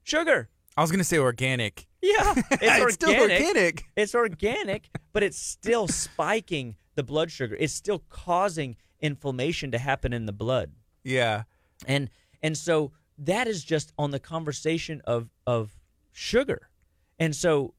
[0.05, 0.49] sugar.
[0.77, 1.87] I was going to say organic.
[2.03, 2.93] Yeah, it's, it's organic.
[2.93, 3.85] still organic.
[3.97, 7.57] It's organic, but it's still spiking the blood sugar.
[7.59, 10.73] It's still causing inflammation to happen in the blood.
[11.03, 11.45] Yeah.
[11.87, 12.11] And
[12.43, 15.77] and so that is just on the conversation of of
[16.13, 16.69] sugar.
[17.19, 17.75] And so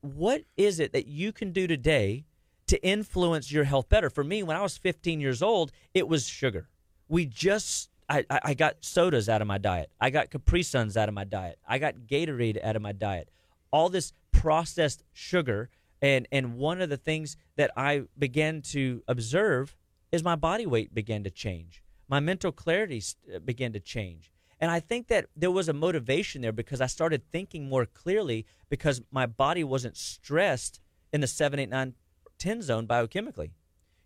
[0.00, 2.24] what is it that you can do today
[2.66, 4.10] to influence your health better?
[4.10, 6.68] For me, when I was 15 years old, it was sugar.
[7.12, 9.90] We just I, I got sodas out of my diet.
[10.00, 11.58] I got Capri Suns out of my diet.
[11.68, 13.28] I got Gatorade out of my diet.
[13.70, 15.68] All this processed sugar.
[16.00, 19.76] And, and one of the things that I began to observe
[20.10, 21.82] is my body weight began to change.
[22.08, 23.02] My mental clarity
[23.34, 24.32] uh, began to change.
[24.58, 28.46] And I think that there was a motivation there because I started thinking more clearly
[28.70, 30.80] because my body wasn't stressed
[31.12, 31.94] in the 7, 8, 9,
[32.38, 33.50] 10 zone biochemically.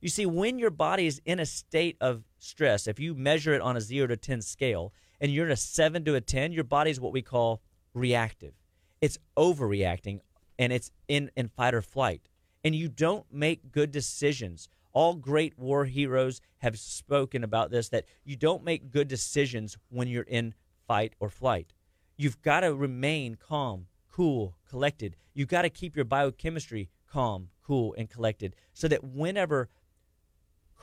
[0.07, 3.61] You see, when your body is in a state of stress, if you measure it
[3.61, 6.63] on a 0 to 10 scale, and you're in a 7 to a 10, your
[6.63, 7.61] body is what we call
[7.93, 8.55] reactive.
[9.01, 10.21] It's overreacting
[10.61, 12.29] and it's in, in fight or flight.
[12.63, 14.69] And you don't make good decisions.
[14.93, 20.07] All great war heroes have spoken about this that you don't make good decisions when
[20.07, 20.55] you're in
[20.87, 21.73] fight or flight.
[22.17, 25.17] You've got to remain calm, cool, collected.
[25.35, 29.69] You've got to keep your biochemistry calm, cool, and collected so that whenever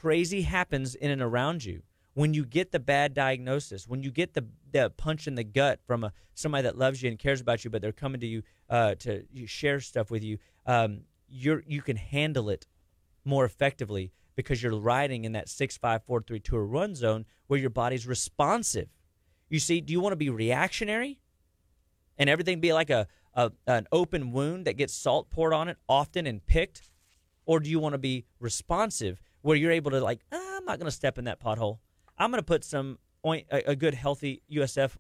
[0.04, 1.82] crazy happens in and around you,
[2.14, 5.80] when you get the bad diagnosis, when you get the, the punch in the gut
[5.88, 8.44] from a, somebody that loves you and cares about you, but they're coming to you
[8.70, 12.68] uh, to share stuff with you, um, you're, you can handle it
[13.24, 17.60] more effectively because you're riding in that six, five, four, three, two, run zone where
[17.60, 18.90] your body's responsive.
[19.48, 21.22] You see, do you want to be reactionary
[22.18, 25.78] and everything be like a, a an open wound that gets salt poured on it
[25.88, 26.92] often and picked,
[27.46, 30.80] or do you want to be responsive where you're able to like, ah, I'm not
[30.80, 31.78] going to step in that pothole.
[32.18, 34.98] I'm going to put some oint, a, a good healthy USF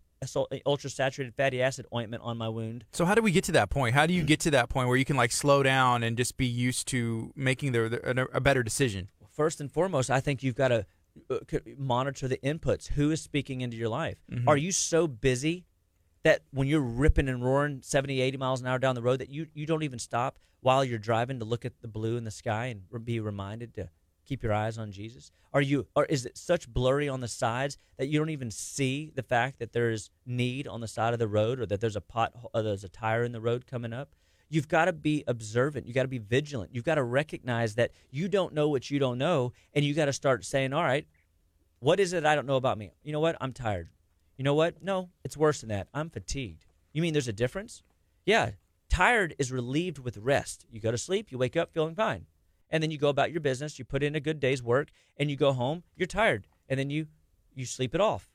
[0.65, 2.85] ultra saturated fatty acid ointment on my wound.
[2.91, 3.93] So how do we get to that point?
[3.93, 6.37] How do you get to that point where you can like slow down and just
[6.37, 9.09] be used to making the, the a better decision?
[9.29, 10.85] First and foremost, I think you've got to
[11.29, 11.39] uh,
[11.77, 12.87] monitor the inputs.
[12.89, 14.17] Who is speaking into your life?
[14.31, 14.47] Mm-hmm.
[14.47, 15.65] Are you so busy
[16.23, 19.29] that when you're ripping and roaring 70, 80 miles an hour down the road that
[19.29, 22.31] you, you don't even stop while you're driving to look at the blue in the
[22.31, 23.89] sky and be reminded to
[24.25, 25.31] keep your eyes on Jesus?
[25.53, 29.11] Are you or is it such blurry on the sides that you don't even see
[29.13, 32.01] the fact that there's need on the side of the road or that there's a
[32.01, 34.15] pot or uh, there's a tire in the road coming up?
[34.49, 35.87] You've got to be observant.
[35.87, 36.73] You've got to be vigilant.
[36.73, 40.05] You've got to recognize that you don't know what you don't know and you got
[40.05, 41.07] to start saying, "All right,
[41.79, 42.91] what is it I don't know about me?
[43.03, 43.37] You know what?
[43.41, 43.89] I'm tired.
[44.37, 44.81] You know what?
[44.81, 45.87] No, it's worse than that.
[45.93, 46.65] I'm fatigued.
[46.91, 47.83] You mean there's a difference?
[48.25, 48.51] Yeah,
[48.89, 50.65] tired is relieved with rest.
[50.69, 52.25] You go to sleep, you wake up feeling fine
[52.73, 55.29] and then you go about your business, you put in a good day's work, and
[55.29, 57.05] you go home, you're tired, and then you
[57.53, 58.31] you sleep it off.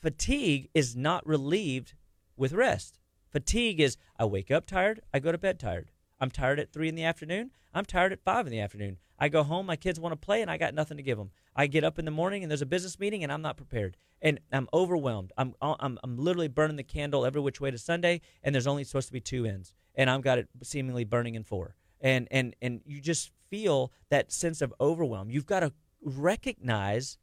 [0.00, 1.92] Fatigue is not relieved
[2.34, 2.98] with rest.
[3.28, 5.90] Fatigue is I wake up tired, I go to bed tired.
[6.18, 7.50] I'm tired at three in the afternoon.
[7.74, 8.96] I'm tired at five in the afternoon.
[9.18, 11.30] I go home, my kids want to play, and I got nothing to give them.
[11.54, 13.98] I get up in the morning and there's a business meeting, and I'm not prepared,
[14.22, 15.32] and I'm overwhelmed.
[15.36, 18.84] I'm I'm I'm literally burning the candle every which way to Sunday, and there's only
[18.84, 21.76] supposed to be two ends, and I've got it seemingly burning in four.
[22.00, 25.28] And and and you just feel that sense of overwhelm.
[25.30, 27.18] You've got to recognize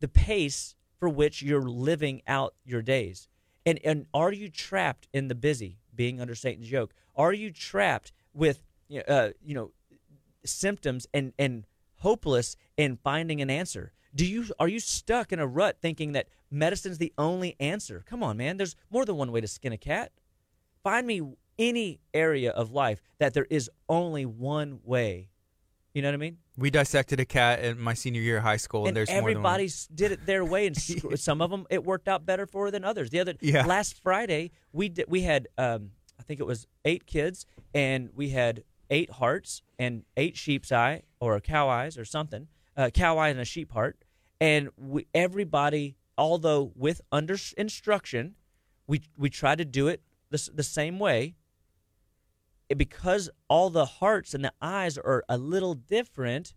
[0.00, 3.28] the pace for which you're living out your days.
[3.64, 6.92] And, and are you trapped in the busy, being under Satan's yoke?
[7.14, 8.64] Are you trapped with,
[9.06, 9.70] uh, you know,
[10.44, 11.66] symptoms and, and
[11.98, 13.92] hopeless in finding an answer?
[14.12, 18.02] Do you are you stuck in a rut thinking that medicine's the only answer?
[18.06, 18.56] Come on, man.
[18.56, 20.10] There's more than one way to skin a cat.
[20.82, 21.22] Find me
[21.60, 25.29] any area of life that there is only one way
[25.94, 26.38] you know what I mean?
[26.56, 29.68] We dissected a cat in my senior year of high school, and, and there's everybody
[29.94, 30.76] did it their way, and
[31.18, 33.10] some of them it worked out better for than others.
[33.10, 33.66] The other yeah.
[33.66, 38.30] last Friday we did, we had um, I think it was eight kids, and we
[38.30, 43.18] had eight hearts and eight sheep's eye or a cow eyes or something, a cow
[43.18, 44.04] eye and a sheep heart,
[44.40, 48.36] and we, everybody, although with under instruction,
[48.86, 51.34] we we tried to do it the, the same way
[52.76, 56.54] because all the hearts and the eyes are a little different,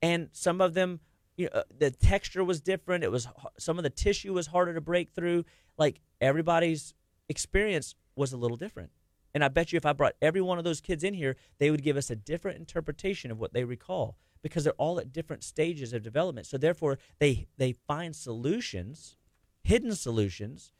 [0.00, 1.00] and some of them,
[1.36, 3.04] you know, uh, the texture was different.
[3.04, 5.44] It was some of the tissue was harder to break through.
[5.76, 6.94] Like everybody's
[7.28, 8.90] experience was a little different.
[9.34, 11.70] And I bet you if I brought every one of those kids in here, they
[11.70, 15.44] would give us a different interpretation of what they recall because they're all at different
[15.44, 16.46] stages of development.
[16.46, 19.16] So therefore, they they find solutions,
[19.62, 20.72] hidden solutions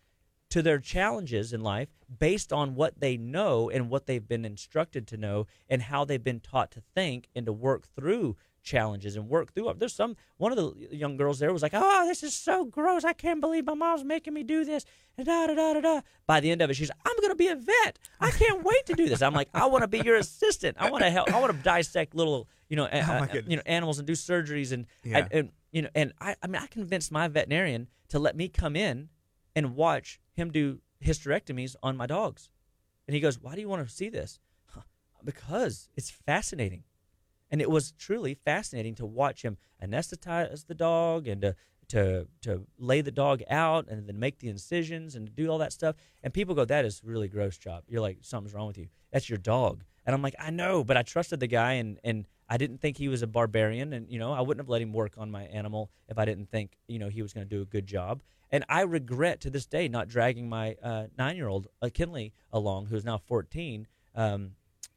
[0.51, 5.07] to their challenges in life based on what they know and what they've been instructed
[5.07, 9.29] to know and how they've been taught to think and to work through challenges and
[9.29, 9.79] work through them.
[9.79, 13.05] There's some one of the young girls there was like, "Oh, this is so gross!
[13.05, 14.85] I can't believe my mom's making me do this."
[15.17, 16.01] And da da da da da.
[16.27, 17.99] By the end of it, she's, "I'm gonna be a vet.
[18.21, 20.77] I can't wait to do this." I'm like, "I want to be your assistant.
[20.79, 21.33] I want to help.
[21.33, 24.87] I want to dissect little, you know, uh, you know, animals and do surgeries and
[25.05, 25.19] Yeah.
[25.19, 28.49] and, and you know, and I, I mean, I convinced my veterinarian to let me
[28.49, 29.09] come in
[29.55, 32.49] and watch him do hysterectomies on my dogs.
[33.07, 34.83] And he goes, "Why do you want to see this?" "Huh,
[35.25, 36.85] Because it's fascinating,
[37.51, 41.57] and it was truly fascinating to watch him anesthetize the dog and to
[41.89, 45.73] to to lay the dog out and then make the incisions and do all that
[45.73, 45.97] stuff.
[46.23, 49.29] And people go, "That is really gross, Chop." You're like, "Something's wrong with you." That's
[49.31, 52.57] your dog, and I'm like, "I know," but I trusted the guy, and and I
[52.57, 55.15] didn't think he was a barbarian, and you know, I wouldn't have let him work
[55.19, 57.67] on my animal if I didn't think you know he was going to do a
[57.67, 58.21] good job.
[58.51, 63.05] And I regret to this day not dragging my uh, nine-year-old uh, Kinley along, who's
[63.05, 63.87] now 14.
[64.15, 64.53] Um,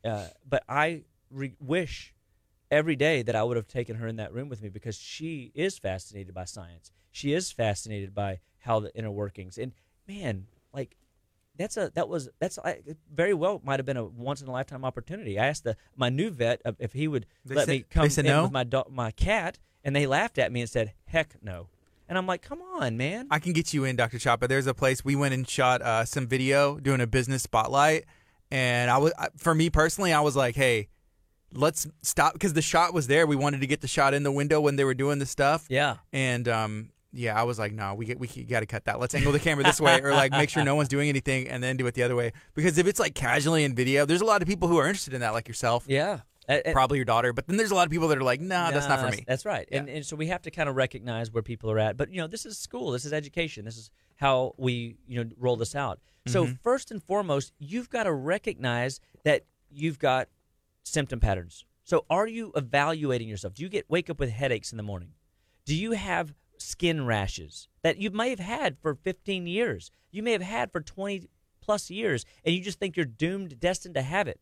[0.05, 2.13] uh, but I re- wish
[2.71, 5.51] every day that I would have taken her in that room with me because she
[5.53, 6.91] is fascinated by science.
[7.11, 9.57] She is fascinated by how the inner workings.
[9.57, 9.73] And
[10.07, 10.95] man, like
[11.61, 12.79] that's a that was that's I,
[13.13, 15.39] very well might have been a once in a lifetime opportunity.
[15.39, 18.25] I asked the my new vet if he would They let said- me come in
[18.25, 18.43] no?
[18.43, 21.67] with my dog, my cat, and they laughed at me and said, "Heck no."
[22.09, 24.17] And I'm like, "Come on, man." I can get you in, Dr.
[24.17, 24.47] Choppa.
[24.49, 28.03] There's a place we went and shot uh, some video doing a business spotlight,
[28.51, 30.89] and I was, I- for me personally, I was like, hey,
[31.53, 33.25] let's stop because the shot was there.
[33.27, 35.65] We wanted to get the shot in the window when they were doing the stuff,
[35.69, 35.97] yeah.
[36.11, 38.99] and um, yeah, I was like, no, we get, we got to cut that.
[38.99, 41.61] Let's angle the camera this way, or like make sure no one's doing anything, and
[41.63, 42.31] then do it the other way.
[42.53, 45.13] Because if it's like casually in video, there's a lot of people who are interested
[45.13, 46.19] in that, like yourself, Yeah.
[46.73, 47.31] Probably your daughter.
[47.31, 49.23] But then there's a lot of people that are like, nah, that's not for me.
[49.25, 49.67] That's right.
[49.71, 51.95] And, and so we have to kind of recognize where people are at.
[51.95, 52.91] But you know, this is school.
[52.91, 53.63] This is education.
[53.63, 55.99] This is how we you know roll this out.
[56.27, 56.53] So Mm-hmm.
[56.61, 60.27] first and foremost, you've got to recognize that you've got
[60.83, 61.63] symptom patterns.
[61.83, 63.53] So are you evaluating yourself?
[63.53, 65.13] Do you get wake up with headaches in the morning?
[65.65, 69.91] Do you have skin rashes that you may have had for 15 years?
[70.11, 71.27] You may have had for 20
[71.61, 74.39] plus years, and you just think you're doomed, destined to have it.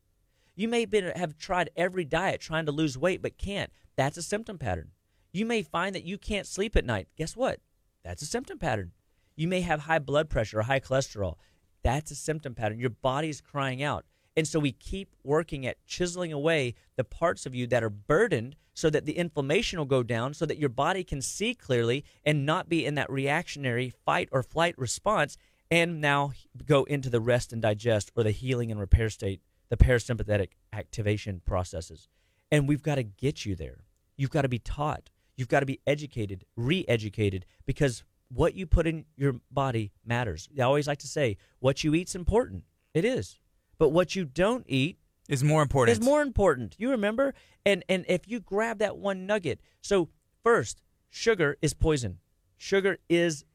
[0.55, 3.71] You may have, been, have tried every diet trying to lose weight but can't.
[3.95, 4.91] That's a symptom pattern.
[5.31, 7.07] You may find that you can't sleep at night.
[7.17, 7.59] Guess what?
[8.03, 8.91] That's a symptom pattern.
[9.35, 11.35] You may have high blood pressure or high cholesterol.
[11.83, 12.79] That's a symptom pattern.
[12.79, 14.05] Your body's crying out.
[14.35, 18.55] And so we keep working at chiseling away the parts of you that are burdened
[18.73, 22.45] so that the inflammation will go down so that your body can see clearly and
[22.45, 25.37] not be in that reactionary fight or flight response
[25.69, 26.31] and now
[26.65, 31.41] go into the rest and digest or the healing and repair state, the parasympathetic activation
[31.45, 32.07] processes.
[32.51, 33.83] And we've got to get you there.
[34.17, 35.09] You've got to be taught.
[35.35, 40.49] You've got to be educated, re educated, because what you put in your body matters.
[40.57, 42.63] I always like to say, what you eat's important.
[42.93, 43.37] It is.
[43.79, 45.97] But what you don't eat Is more important.
[45.97, 46.75] is more important.
[46.77, 47.33] You remember?
[47.65, 49.59] And and if you grab that one nugget.
[49.81, 50.09] So
[50.43, 52.19] first, sugar is poison.
[52.57, 53.45] Sugar is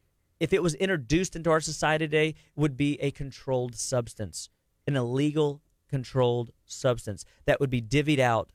[0.41, 4.49] if it was introduced into our society today would be a controlled substance.
[4.87, 8.51] An illegal controlled substance that would be divvied out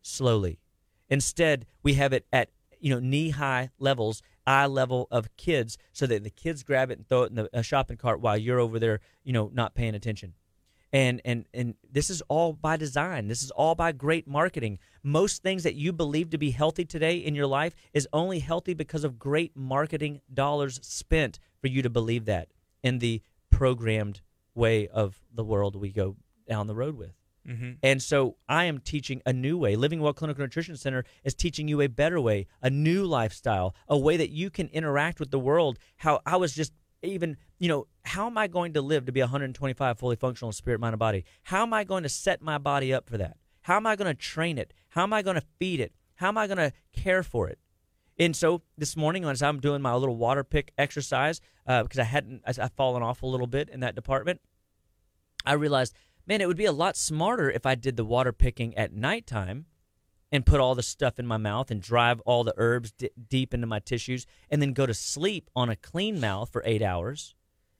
[0.00, 0.60] slowly.
[1.08, 6.06] Instead, we have it at you know knee high levels, eye level of kids, so
[6.06, 8.60] that the kids grab it and throw it in the a shopping cart while you're
[8.60, 10.34] over there, you know, not paying attention.
[10.94, 13.26] And and and this is all by design.
[13.26, 14.78] This is all by great marketing.
[15.02, 18.74] Most things that you believe to be healthy today in your life is only healthy
[18.74, 22.48] because of great marketing dollars spent for you to believe that
[22.84, 24.20] in the programmed
[24.54, 26.16] way of the world we go
[26.48, 27.14] down the road with.
[27.44, 29.74] hmm And so I am teaching a new way.
[29.74, 33.98] Living Well Clinical Nutrition Center is teaching you a better way, a new lifestyle, a
[33.98, 35.78] way that you can interact with the world.
[35.96, 36.72] How I was just
[37.04, 40.80] even, you know, how am I going to live to be 125 fully functional spirit,
[40.80, 41.24] mind, and body?
[41.44, 43.36] How am I going to set my body up for that?
[43.62, 44.72] How am I going to train it?
[44.90, 45.92] How am I going to feed it?
[46.16, 47.58] How am I going to care for it?
[48.18, 52.04] And so this morning, as I'm doing my little water pick exercise, uh, because I
[52.04, 54.40] hadn't, I, I've fallen off a little bit in that department,
[55.44, 55.94] I realized,
[56.26, 59.66] man, it would be a lot smarter if I did the water picking at nighttime
[60.32, 63.54] and put all the stuff in my mouth and drive all the herbs d- deep
[63.54, 67.34] into my tissues and then go to sleep on a clean mouth for eight hours.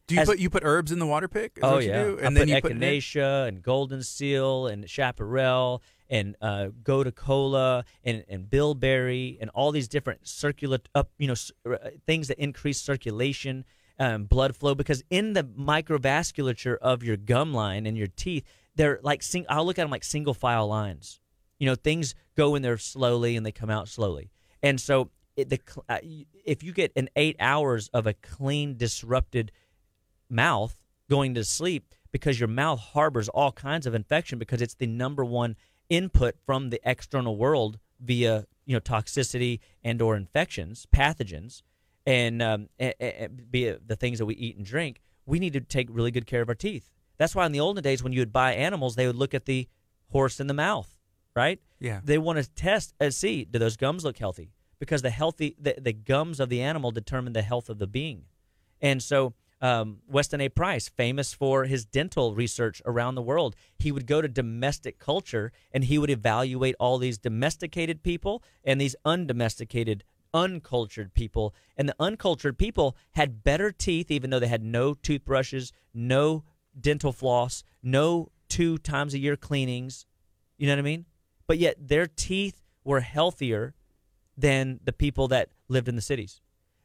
[0.07, 1.59] Do you As- put you put herbs in the water pick?
[1.63, 2.19] Oh yeah, you?
[2.19, 2.79] I and put then you put in?
[2.81, 6.69] echinacea and golden seal and chaparral and uh,
[7.17, 11.35] kola and and bilberry and all these different circular up you know
[12.07, 13.65] things that increase circulation,
[13.99, 14.75] um, blood flow.
[14.75, 19.65] Because in the microvasculature of your gum line and your teeth, they're like sing- I'll
[19.65, 21.21] look at them like single file lines.
[21.59, 24.31] You know, things go in there slowly and they come out slowly.
[24.63, 25.99] And so, it, the uh,
[26.45, 29.51] if you get an eight hours of a clean, disrupted
[30.29, 34.87] mouth going to sleep because your mouth harbors all kinds of infection because it's the
[34.87, 35.57] number one
[35.89, 41.63] input from the external world via you know toxicity and or infections, pathogens,
[42.07, 45.61] and um, a, a, be the things that we eat and drink, we need to
[45.61, 46.91] take really good care of our teeth.
[47.17, 49.47] That's why in the olden days when you would buy animals, they would look at
[49.47, 49.69] the
[50.11, 50.94] horse in the mouth,
[51.35, 51.61] right?
[51.81, 52.01] Yeah.
[52.03, 55.75] They want to test and see do those gums look healthy because the healthy the,
[55.81, 58.25] the gums of the animal determine the health of the being,
[58.81, 59.35] and so.
[59.63, 60.51] Um, Weston A.
[60.51, 65.53] Price, famous for his dental research around the world, he would go to domestic culture
[65.73, 70.05] and he would evaluate all these domesticated people and these undomesticated
[70.35, 71.55] uncultured people.
[71.79, 76.45] And the uncultured people had better teeth, even though they had no toothbrushes, no
[76.79, 80.05] dental floss, no two times a year cleanings.
[80.59, 81.07] You know what I mean?
[81.47, 83.75] But yet their teeth were healthier
[84.37, 86.41] than the people that lived in the cities.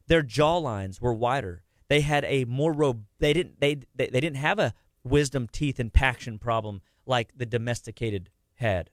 [0.07, 1.63] Their jawlines were wider.
[1.87, 5.79] They had a more rob- they didn't they, they they didn't have a wisdom teeth
[5.79, 8.91] impaction problem like the domesticated had.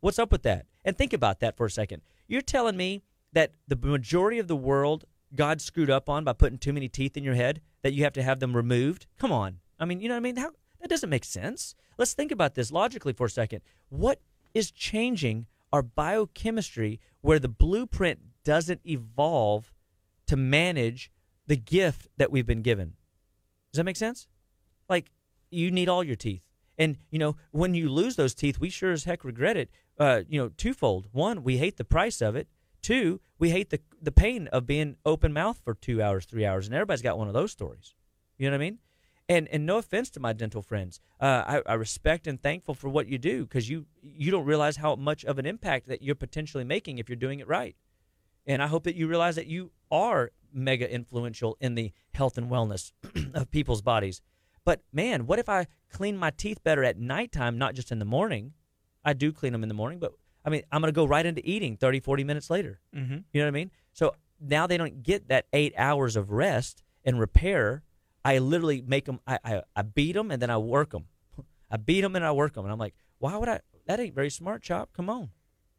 [0.00, 0.66] What's up with that?
[0.84, 2.02] And think about that for a second.
[2.26, 3.02] You're telling me
[3.32, 5.04] that the majority of the world
[5.34, 8.12] God screwed up on by putting too many teeth in your head that you have
[8.14, 9.06] to have them removed?
[9.18, 9.60] Come on.
[9.78, 10.36] I mean, you know what I mean?
[10.36, 10.50] How
[10.80, 11.74] that doesn't make sense.
[11.96, 13.62] Let's think about this logically for a second.
[13.88, 14.20] What
[14.54, 19.72] is changing our biochemistry where the blueprint doesn't evolve
[20.26, 21.10] to manage
[21.46, 22.94] the gift that we've been given?
[23.72, 24.28] Does that make sense?
[24.88, 25.10] Like
[25.50, 26.44] you need all your teeth.
[26.78, 29.70] And you know, when you lose those teeth, we sure as heck regret it.
[29.98, 31.08] Uh, you know, twofold.
[31.12, 32.48] One, we hate the price of it.
[32.80, 36.66] Two, we hate the the pain of being open mouth for two hours, three hours,
[36.66, 37.94] and everybody's got one of those stories.
[38.38, 38.78] You know what I mean?
[39.32, 42.90] And and no offense to my dental friends, uh, I, I respect and thankful for
[42.90, 46.14] what you do because you you don't realize how much of an impact that you're
[46.14, 47.74] potentially making if you're doing it right.
[48.46, 52.50] And I hope that you realize that you are mega influential in the health and
[52.50, 52.92] wellness
[53.34, 54.20] of people's bodies.
[54.66, 58.04] But man, what if I clean my teeth better at nighttime, not just in the
[58.04, 58.52] morning?
[59.02, 60.12] I do clean them in the morning, but
[60.44, 62.80] I mean, I'm going to go right into eating 30, 40 minutes later.
[62.94, 63.18] Mm-hmm.
[63.32, 63.70] You know what I mean?
[63.94, 67.82] So now they don't get that eight hours of rest and repair.
[68.24, 71.06] I literally make them, I, I, I beat them and then I work them.
[71.70, 72.64] I beat them and I work them.
[72.64, 73.60] And I'm like, why would I?
[73.86, 74.90] That ain't very smart, Chop.
[74.92, 75.30] Come on.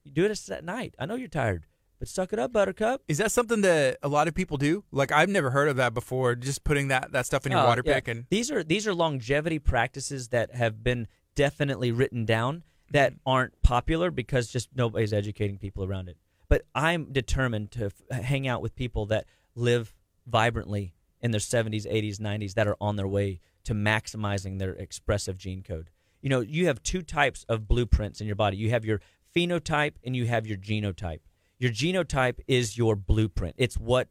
[0.03, 0.95] You do it at night.
[0.99, 1.65] I know you're tired,
[1.99, 3.01] but suck it up, Buttercup.
[3.07, 4.83] Is that something that a lot of people do?
[4.91, 6.35] Like I've never heard of that before.
[6.35, 7.93] Just putting that, that stuff in your Oh, water yeah.
[7.95, 13.11] pick and these are these are longevity practices that have been definitely written down that
[13.11, 13.29] mm-hmm.
[13.29, 16.17] aren't popular because just nobody's educating people around it.
[16.49, 19.25] But I'm determined to f- hang out with people that
[19.55, 19.95] live
[20.27, 20.93] vibrantly
[21.24, 25.63] in their 70s, 80s, 90s that are on their way to maximizing their expressive gene
[25.63, 25.89] code.
[26.21, 28.57] You know, you have two types of blueprints in your body.
[28.57, 29.01] You have your
[29.36, 31.21] phenotype and you have your genotype.
[31.57, 33.55] Your genotype is your blueprint.
[33.57, 34.09] It's what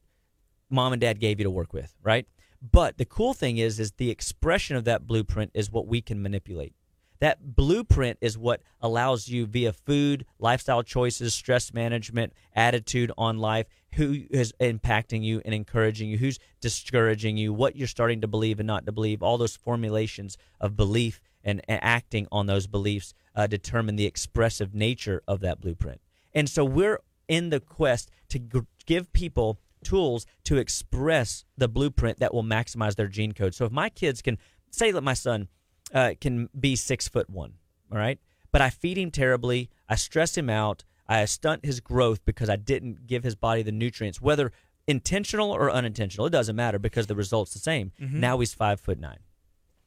[0.71, 2.27] mom and dad gave you to work with, right?
[2.63, 6.23] But the cool thing is is the expression of that blueprint is what we can
[6.23, 6.75] manipulate.
[7.23, 13.69] That blueprint is what allows you via food, lifestyle choices, stress management, attitude on life,
[13.95, 18.59] who is impacting you and encouraging you, who's discouraging you, what you're starting to believe
[18.59, 19.23] and not to believe.
[19.23, 24.75] All those formulations of belief and, and acting on those beliefs uh, determine the expressive
[24.75, 26.01] nature of that blueprint.
[26.35, 26.99] And so we're
[27.29, 32.97] in the quest to g- give people tools to express the blueprint that will maximize
[32.97, 33.55] their gene code.
[33.55, 34.39] So if my kids can
[34.73, 35.47] say that my son
[35.95, 37.55] uh, can be six foot one,
[37.91, 38.19] all right,
[38.51, 42.57] but I feed him terribly, I stress him out, I stunt his growth because I
[42.57, 44.53] didn't give his body the nutrients, whether
[44.87, 47.93] intentional or unintentional, it doesn't matter because the result's the same.
[47.99, 49.19] Now he's five foot nine,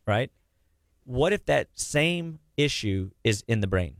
[0.05, 0.31] right?
[1.03, 3.97] What if that same issue is in the brain?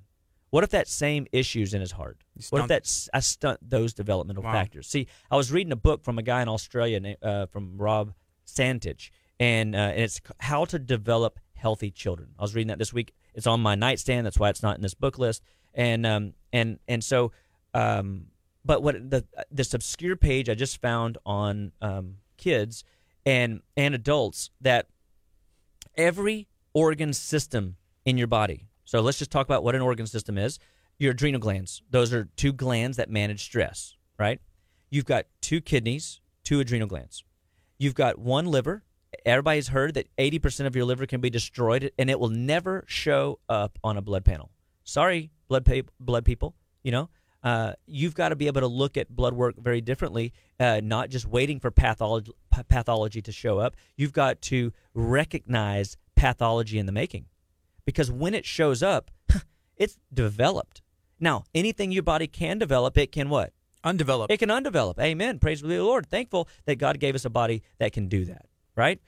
[0.51, 2.23] What if that same issue is in his heart?
[2.49, 4.53] What if that's I stunt those developmental Wow.
[4.53, 4.87] factors?
[4.87, 8.13] See, I was reading a book from a guy in Australia uh, from Rob
[8.47, 12.29] Santich, and, uh, and it's how to develop healthy children.
[12.37, 13.13] I was reading that this week.
[13.33, 14.25] It's on my nightstand.
[14.25, 15.41] That's why it's not in this book list.
[15.73, 17.31] And um, and and so,
[17.73, 18.27] um,
[18.63, 22.83] but what the this obscure page I just found on um, kids
[23.25, 24.87] and and adults that
[25.97, 27.75] every organ system
[28.05, 28.67] in your body.
[28.85, 30.59] So let's just talk about what an organ system is.
[30.97, 31.81] Your adrenal glands.
[31.89, 34.39] Those are two glands that manage stress, right?
[34.89, 37.23] You've got two kidneys, two adrenal glands.
[37.77, 38.83] You've got one liver.
[39.26, 43.39] Everybody's heard that 80% of your liver can be destroyed and it will never show
[43.49, 44.51] up on a blood panel.
[44.84, 47.09] Sorry, blood pa- blood people, you know.
[47.43, 51.09] Uh, you've got to be able to look at blood work very differently, uh, not
[51.09, 52.32] just waiting for pathology,
[52.68, 53.76] pathology to show up.
[53.95, 57.26] You've got to recognize pathology in the making
[57.86, 59.11] because when it shows up,
[59.78, 60.82] it's developed.
[61.20, 63.53] Now, anything your body can develop, it can what?
[63.86, 64.34] undeveloped.
[64.34, 64.99] It can undevelop.
[64.99, 65.39] Amen.
[65.39, 66.07] Praise be the Lord.
[66.07, 68.99] Thankful that God gave us a body that can do that, right?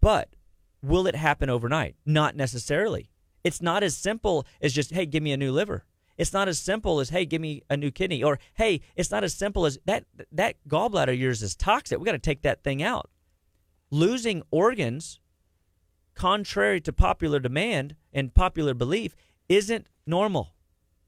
[0.00, 0.34] But
[0.82, 1.96] will it happen overnight?
[2.04, 3.10] Not necessarily.
[3.42, 5.84] It's not as simple as just, hey, give me a new liver.
[6.16, 9.24] It's not as simple as hey, give me a new kidney, or hey, it's not
[9.24, 11.98] as simple as that that gallbladder of yours is toxic.
[11.98, 13.10] We got to take that thing out.
[13.90, 15.20] Losing organs,
[16.14, 19.16] contrary to popular demand and popular belief,
[19.48, 20.54] isn't normal.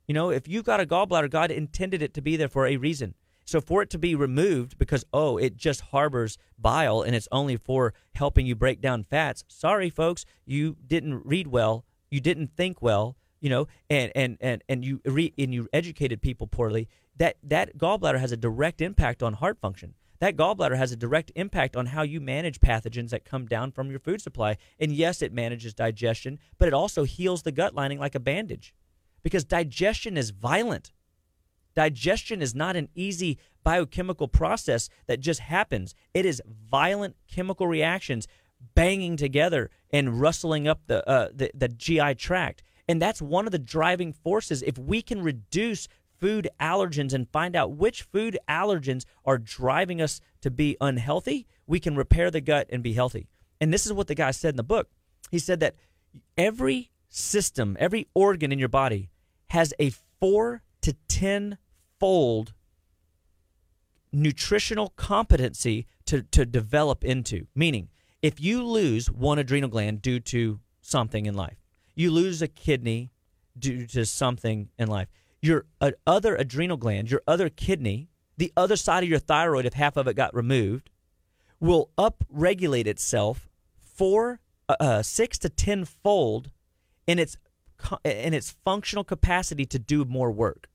[0.08, 2.76] You know, if you've got a gallbladder, God intended it to be there for a
[2.76, 3.14] reason.
[3.46, 7.56] So for it to be removed because oh, it just harbors bile and it's only
[7.56, 9.44] for helping you break down fats.
[9.46, 14.64] Sorry, folks, you didn't read well, you didn't think well, you know, and and and
[14.68, 16.88] and you re, and you educated people poorly.
[17.16, 19.94] That that gallbladder has a direct impact on heart function.
[20.18, 23.90] That gallbladder has a direct impact on how you manage pathogens that come down from
[23.90, 24.56] your food supply.
[24.80, 28.74] And yes, it manages digestion, but it also heals the gut lining like a bandage
[29.22, 30.92] because digestion is violent.
[31.76, 35.94] Digestion is not an easy biochemical process that just happens.
[36.14, 38.26] It is violent chemical reactions
[38.74, 42.62] banging together and rustling up the, uh, the, the GI tract.
[42.88, 44.62] And that's one of the driving forces.
[44.62, 45.86] If we can reduce
[46.18, 51.78] food allergens and find out which food allergens are driving us to be unhealthy, we
[51.78, 53.28] can repair the gut and be healthy.
[53.60, 54.88] And this is what the guy said in the book.
[55.30, 55.74] He said that
[56.38, 59.10] every system, every organ in your body
[59.50, 61.58] has a four to 10
[61.98, 62.52] fold
[64.12, 67.46] nutritional competency to, to develop into.
[67.54, 67.88] Meaning,
[68.22, 71.58] if you lose one adrenal gland due to something in life,
[71.94, 73.10] you lose a kidney
[73.58, 75.08] due to something in life,
[75.40, 79.74] your uh, other adrenal gland, your other kidney, the other side of your thyroid, if
[79.74, 80.90] half of it got removed,
[81.60, 86.50] will upregulate itself four, uh, uh, six to ten fold
[87.06, 87.36] in its
[88.04, 90.68] in its functional capacity to do more work.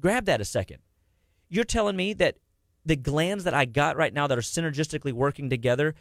[0.00, 0.78] Grab that a second.
[1.48, 2.36] You're telling me that
[2.84, 5.94] the glands that I got right now that are synergistically working together,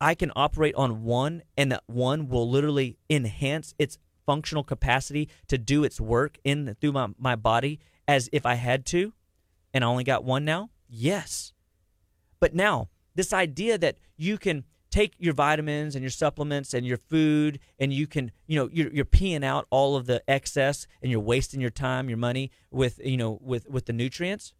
[0.00, 5.58] I can operate on one, and that one will literally enhance its functional capacity to
[5.58, 9.12] do its work in through my, my body as if I had to,
[9.72, 10.70] and I only got one now?
[10.88, 11.52] Yes.
[12.40, 14.64] But now, this idea that you can
[14.94, 18.92] take your vitamins and your supplements and your food and you can you know you're,
[18.92, 23.00] you're peeing out all of the excess and you're wasting your time your money with
[23.02, 24.52] you know with with the nutrients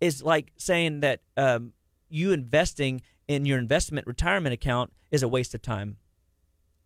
[0.00, 1.72] is like saying that um,
[2.08, 5.96] you investing in your investment retirement account is a waste of time.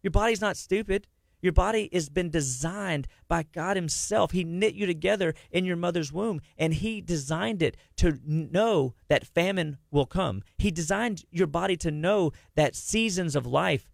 [0.03, 1.07] Your body's not stupid
[1.41, 4.33] your body has been designed by God Himself.
[4.33, 9.27] He knit you together in your mother's womb, and He designed it to know that
[9.27, 10.43] famine will come.
[10.57, 13.91] He designed your body to know that seasons of life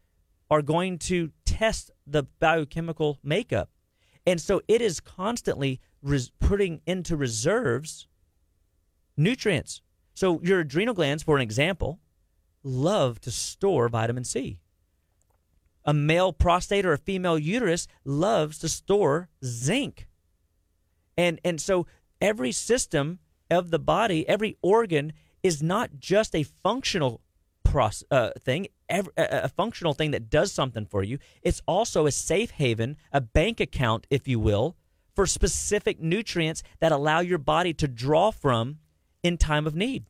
[0.51, 3.70] are going to test the biochemical makeup.
[4.26, 8.07] And so it is constantly res- putting into reserves
[9.16, 9.82] nutrients.
[10.14, 12.01] So your adrenal glands, for an example,
[12.62, 14.59] love to store vitamin C
[15.85, 20.09] a male prostate or a female uterus loves to store zinc.
[21.16, 21.87] And and so
[22.20, 23.18] every system
[23.51, 25.12] of the body, every organ
[25.43, 27.20] is not just a functional
[27.62, 31.18] process, uh, thing, every, a, a functional thing that does something for you.
[31.43, 34.76] It's also a safe haven, a bank account, if you will,
[35.14, 38.78] for specific nutrients that allow your body to draw from
[39.22, 40.07] in time of need.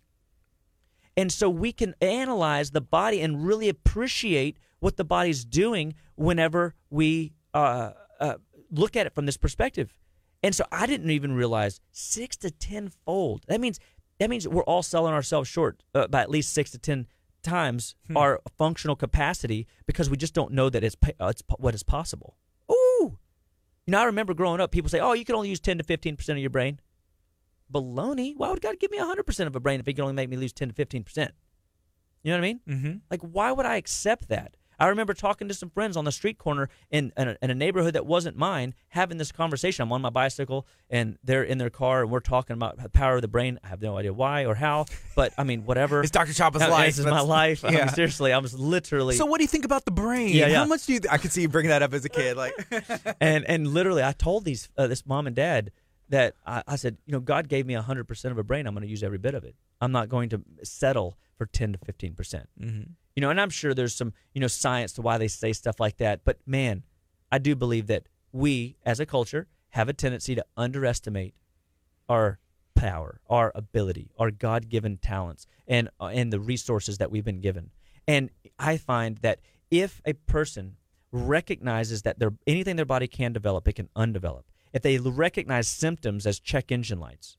[1.16, 6.74] And so we can analyze the body and really appreciate what the body's doing whenever
[6.91, 8.35] we uh, uh,
[8.70, 9.95] look at it from this perspective.
[10.43, 13.45] And so I didn't even realize six to ten fold.
[13.49, 13.80] That means
[14.20, 17.07] that means we're all selling ourselves short uh, by at least six to ten
[17.43, 18.16] times hmm.
[18.18, 22.37] our functional capacity because we just don't know that it's uh, it's what is possible.
[22.70, 23.16] Ooh,
[23.87, 25.85] you know I remember growing up, people say, "Oh, you can only use ten to
[25.85, 26.78] fifteen percent of your brain."
[27.72, 28.35] Baloney!
[28.37, 30.28] Why would God give me hundred percent of a brain if He can only make
[30.28, 31.32] me lose ten to fifteen percent?
[32.22, 32.61] You know what I mean?
[32.68, 32.97] Mm-hmm.
[33.11, 34.59] Like, why would I accept that?
[34.85, 37.55] I remember talking to some friends on the street corner in, in a, in, a,
[37.55, 39.82] neighborhood that wasn't mine, having this conversation.
[39.82, 43.16] I'm on my bicycle and they're in their car and we're talking about the power
[43.16, 43.59] of the brain.
[43.64, 44.85] I have no idea why or how,
[45.16, 46.03] but I mean, whatever.
[46.03, 46.35] it's Dr.
[46.35, 46.97] Chapa's life.
[46.97, 47.62] This is my life.
[47.62, 47.70] Yeah.
[47.70, 49.16] I mean, seriously, I was literally.
[49.16, 50.37] So, what do you think about the brain?
[50.37, 50.59] Yeah, yeah.
[50.59, 51.01] How much do you?
[51.01, 52.53] Th- I could see you bringing that up as a kid, like.
[53.22, 55.70] and and literally, I told these uh, this mom and dad
[56.11, 58.66] that I, I said, you know, God gave me 100% of a brain.
[58.66, 59.55] I'm going to use every bit of it.
[59.80, 62.16] I'm not going to settle for 10 to 15%.
[62.16, 62.93] percent mm-hmm.
[63.17, 65.79] You know, and I'm sure there's some, you know, science to why they say stuff
[65.79, 66.25] like that.
[66.25, 66.83] But man,
[67.31, 71.35] I do believe that we as a culture have a tendency to underestimate
[72.09, 72.39] our
[72.75, 77.71] power, our ability, our God-given talents and uh, and the resources that we've been given.
[78.07, 79.41] And I find that
[79.71, 80.77] if a person
[81.12, 84.43] recognizes that there anything their body can develop, it can undevelop.
[84.73, 87.37] If they recognize symptoms as check engine lights,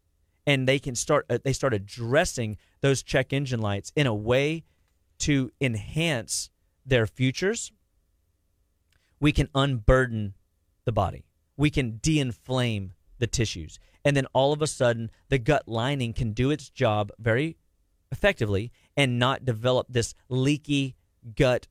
[0.47, 4.63] and they can start uh, they start addressing those check engine lights in a way
[5.20, 6.49] to enhance
[6.86, 7.72] their futures,
[9.20, 10.34] we can unburden
[10.86, 11.26] the body.
[11.57, 13.80] We can de-inflame the tissues.
[14.03, 17.57] And then all of a sudden, the gut lining can do its job very
[18.11, 20.95] effectively and not develop this leaky
[21.36, 21.68] gut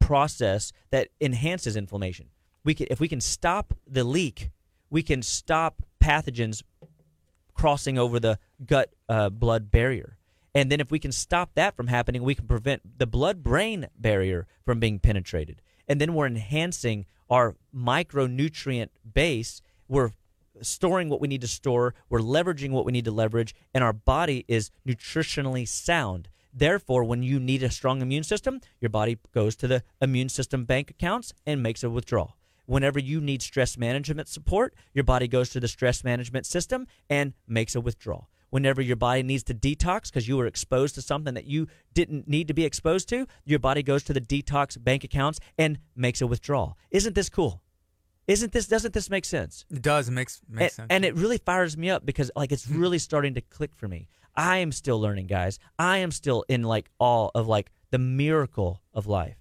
[0.00, 2.26] process that enhances inflammation.
[2.64, 4.50] We can, if we can stop the leak,
[4.90, 6.62] we can stop pathogens
[7.54, 10.18] crossing over the gut uh, blood barrier.
[10.56, 13.88] And then if we can stop that from happening, we can prevent the blood brain
[13.98, 15.60] barrier from being penetrated.
[15.86, 19.60] And then we're enhancing our micronutrient base.
[19.86, 20.12] We're
[20.62, 23.92] storing what we need to store, we're leveraging what we need to leverage, and our
[23.92, 26.30] body is nutritionally sound.
[26.54, 30.64] Therefore, when you need a strong immune system, your body goes to the immune system
[30.64, 32.38] bank accounts and makes a withdrawal.
[32.64, 37.34] Whenever you need stress management support, your body goes to the stress management system and
[37.46, 38.30] makes a withdrawal.
[38.50, 42.28] Whenever your body needs to detox because you were exposed to something that you didn't
[42.28, 46.20] need to be exposed to, your body goes to the detox bank accounts and makes
[46.20, 46.78] a withdrawal.
[46.90, 47.62] Isn't this cool?
[48.26, 49.64] Isn't this doesn't this make sense?
[49.70, 50.08] It does.
[50.08, 50.86] It makes makes and, sense.
[50.90, 54.08] And it really fires me up because like it's really starting to click for me.
[54.34, 55.58] I am still learning, guys.
[55.78, 59.38] I am still in like awe of like the miracle of life.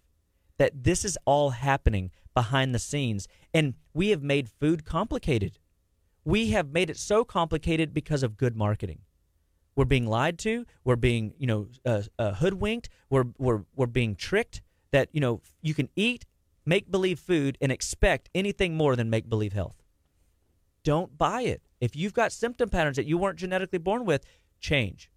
[0.58, 5.58] That this is all happening behind the scenes and we have made food complicated.
[6.26, 9.00] We have made it so complicated because of good marketing.
[9.76, 10.66] We're being lied to.
[10.84, 12.90] We're being, you know, uh, uh, hoodwinked.
[13.10, 14.62] We're we're we're being tricked
[14.92, 16.26] that you know you can eat
[16.66, 19.84] make believe food and expect anything more than make believe health.
[20.84, 21.62] Don't buy it.
[21.80, 24.26] If you've got symptom patterns that you weren't genetically born with,
[24.60, 25.12] change.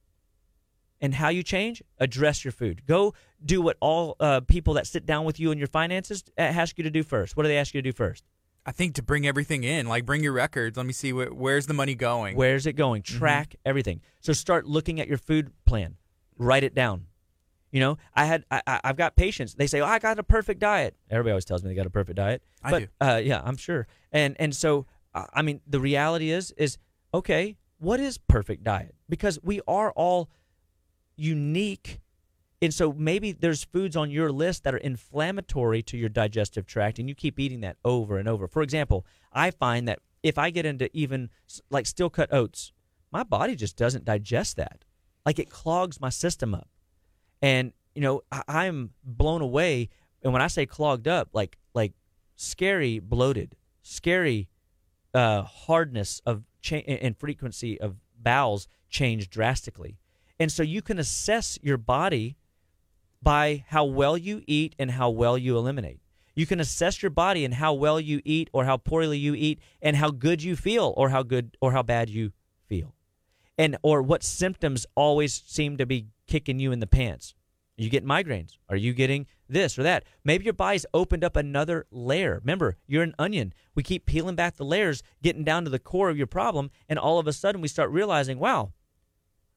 [1.00, 1.82] And how you change?
[1.98, 2.84] Address your food.
[2.86, 6.42] Go do what all uh, people that sit down with you in your finances uh,
[6.42, 7.36] ask you to do first.
[7.36, 8.24] What do they ask you to do first?
[8.68, 10.76] I think to bring everything in, like bring your records.
[10.76, 12.36] Let me see wh- where's the money going.
[12.36, 13.00] Where's it going?
[13.00, 13.16] Mm-hmm.
[13.16, 14.02] Track everything.
[14.20, 15.96] So start looking at your food plan.
[16.36, 17.06] Write it down.
[17.72, 19.54] You know, I had I, I- I've got patients.
[19.54, 21.90] They say, "Oh, I got a perfect diet." Everybody always tells me they got a
[21.90, 22.42] perfect diet.
[22.62, 22.86] I but, do.
[23.00, 23.86] Uh, yeah, I'm sure.
[24.12, 26.76] And and so uh, I mean, the reality is is
[27.14, 27.56] okay.
[27.78, 28.94] What is perfect diet?
[29.08, 30.28] Because we are all
[31.16, 32.00] unique.
[32.60, 36.98] And so maybe there's foods on your list that are inflammatory to your digestive tract,
[36.98, 38.48] and you keep eating that over and over.
[38.48, 41.30] For example, I find that if I get into even
[41.70, 42.72] like steel cut oats,
[43.12, 44.84] my body just doesn't digest that.
[45.24, 46.68] Like it clogs my system up.
[47.40, 49.88] And, you know, I, I'm blown away.
[50.22, 51.92] And when I say clogged up, like, like
[52.34, 54.48] scary bloated, scary
[55.14, 59.98] uh, hardness of cha- and frequency of bowels change drastically.
[60.40, 62.36] And so you can assess your body
[63.22, 66.00] by how well you eat and how well you eliminate.
[66.34, 69.60] You can assess your body and how well you eat or how poorly you eat
[69.82, 72.32] and how good you feel or how good or how bad you
[72.68, 72.94] feel.
[73.56, 77.34] And or what symptoms always seem to be kicking you in the pants.
[77.78, 78.58] Are you getting migraines?
[78.68, 80.04] Are you getting this or that?
[80.24, 82.38] Maybe your body's opened up another layer.
[82.40, 83.52] Remember, you're an onion.
[83.74, 86.98] We keep peeling back the layers, getting down to the core of your problem, and
[86.98, 88.72] all of a sudden we start realizing, wow,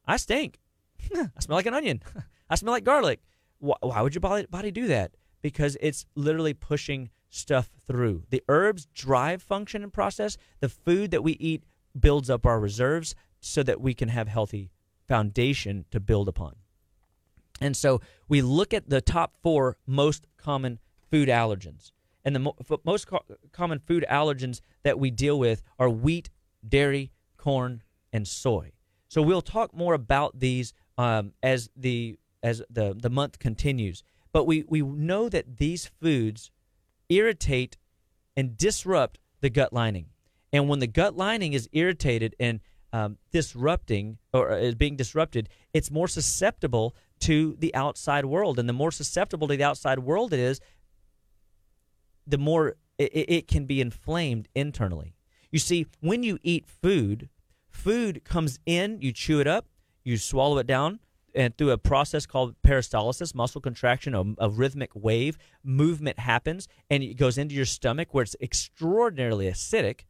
[0.05, 0.59] I stink.
[1.15, 2.01] I smell like an onion.
[2.49, 3.21] I smell like garlic.
[3.61, 5.15] Why, why would your body, body do that?
[5.41, 8.23] Because it's literally pushing stuff through.
[8.29, 10.37] The herbs drive function and process.
[10.59, 11.63] The food that we eat
[11.97, 14.71] builds up our reserves so that we can have healthy
[15.07, 16.55] foundation to build upon.
[17.59, 21.91] And so we look at the top four most common food allergens.
[22.25, 26.29] And the mo- most co- common food allergens that we deal with are wheat,
[26.67, 27.83] dairy, corn,
[28.13, 28.71] and soy.
[29.07, 34.03] So we'll talk more about these um, as the as the, the month continues.
[34.33, 36.51] But we, we know that these foods
[37.09, 37.77] irritate
[38.35, 40.07] and disrupt the gut lining.
[40.53, 42.59] And when the gut lining is irritated and
[42.93, 48.59] um, disrupting or is being disrupted, it's more susceptible to the outside world.
[48.59, 50.59] And the more susceptible to the outside world it is,
[52.27, 55.15] the more it, it can be inflamed internally.
[55.51, 57.29] You see, when you eat food,
[57.69, 59.65] food comes in, you chew it up,
[60.03, 60.99] you swallow it down,
[61.35, 67.03] and through a process called peristalsis, muscle contraction, a, a rhythmic wave, movement happens, and
[67.03, 70.01] it goes into your stomach where it's extraordinarily acidic.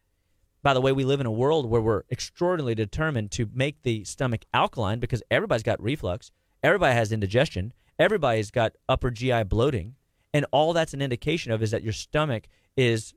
[0.64, 4.04] By the way, we live in a world where we're extraordinarily determined to make the
[4.04, 9.96] stomach alkaline because everybody's got reflux, everybody has indigestion, everybody's got upper GI bloating,
[10.34, 12.48] and all that's an indication of is that your stomach
[12.78, 13.14] is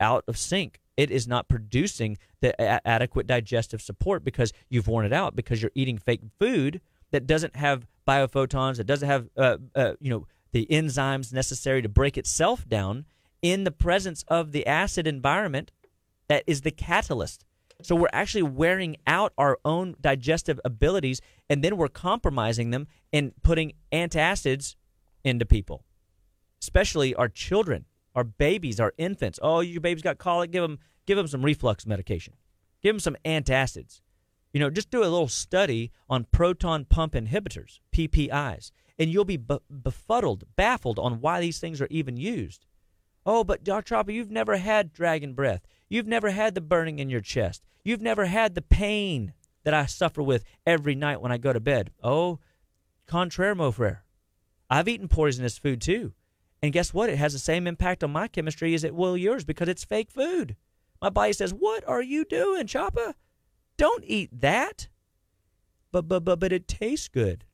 [0.00, 0.80] out of sync.
[0.96, 5.60] It is not producing the a- adequate digestive support because you've worn it out because
[5.60, 6.80] you're eating fake food
[7.14, 11.88] that doesn't have biophotons, that doesn't have uh, uh, you know the enzymes necessary to
[11.88, 13.04] break itself down
[13.40, 15.70] in the presence of the acid environment
[16.26, 17.44] that is the catalyst.
[17.82, 23.32] So we're actually wearing out our own digestive abilities, and then we're compromising them and
[23.44, 24.74] putting antacids
[25.22, 25.84] into people,
[26.60, 27.84] especially our children,
[28.16, 29.38] our babies, our infants.
[29.40, 30.50] Oh, your baby's got colic.
[30.50, 32.34] Give them, give them some reflux medication.
[32.82, 34.00] Give them some antacids.
[34.54, 39.36] You know, just do a little study on proton pump inhibitors, PPIs, and you'll be
[39.36, 42.64] befuddled, baffled on why these things are even used.
[43.26, 43.82] Oh, but Dr.
[43.82, 45.66] Chopper, you've never had dragon breath.
[45.88, 47.64] You've never had the burning in your chest.
[47.82, 49.32] You've never had the pain
[49.64, 51.90] that I suffer with every night when I go to bed.
[52.00, 52.38] Oh,
[53.08, 54.04] contraire, mon frere.
[54.70, 56.12] I've eaten poisonous food too.
[56.62, 57.10] And guess what?
[57.10, 60.12] It has the same impact on my chemistry as it will yours because it's fake
[60.12, 60.54] food.
[61.02, 63.14] My body says, What are you doing, Chopper?
[63.76, 64.88] Don't eat that.
[65.92, 67.44] But but but but it tastes good.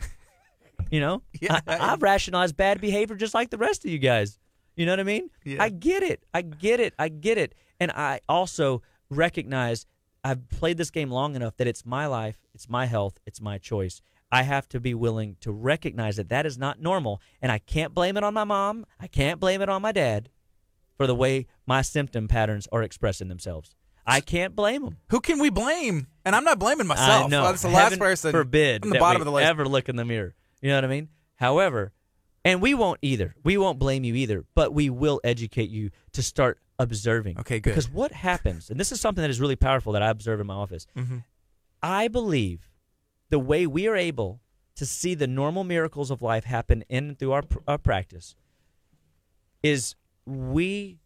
[0.90, 1.60] you know, yeah.
[1.66, 4.38] I, have rationalized bad behavior just like the rest of you guys.
[4.74, 5.30] You know what I mean?
[5.44, 5.62] Yeah.
[5.62, 6.24] I get it.
[6.34, 6.94] I get it.
[6.98, 7.54] I get it.
[7.80, 9.86] And I also recognize
[10.22, 13.58] I've played this game long enough that it's my life, it's my health, it's my
[13.58, 14.00] choice.
[14.30, 17.94] I have to be willing to recognize that that is not normal, and I can't
[17.94, 18.84] blame it on my mom.
[18.98, 20.30] I can't blame it on my dad
[20.96, 23.76] for the way my symptom patterns are expressing themselves.
[24.06, 24.96] I can't blame them.
[25.10, 26.06] Who can we blame?
[26.24, 27.30] And I'm not blaming myself.
[27.30, 28.32] No, that's the last person.
[28.32, 29.48] Forbid on the bottom of the list.
[29.48, 30.34] Ever look in the mirror.
[30.60, 31.08] You know what I mean?
[31.36, 31.92] However,
[32.44, 33.34] and we won't either.
[33.42, 37.38] We won't blame you either, but we will educate you to start observing.
[37.40, 37.70] Okay, good.
[37.70, 40.46] Because what happens, and this is something that is really powerful that I observe in
[40.46, 40.86] my office.
[40.96, 41.18] Mm-hmm.
[41.82, 42.70] I believe
[43.28, 44.40] the way we are able
[44.76, 48.36] to see the normal miracles of life happen in and through our, our practice
[49.62, 51.00] is we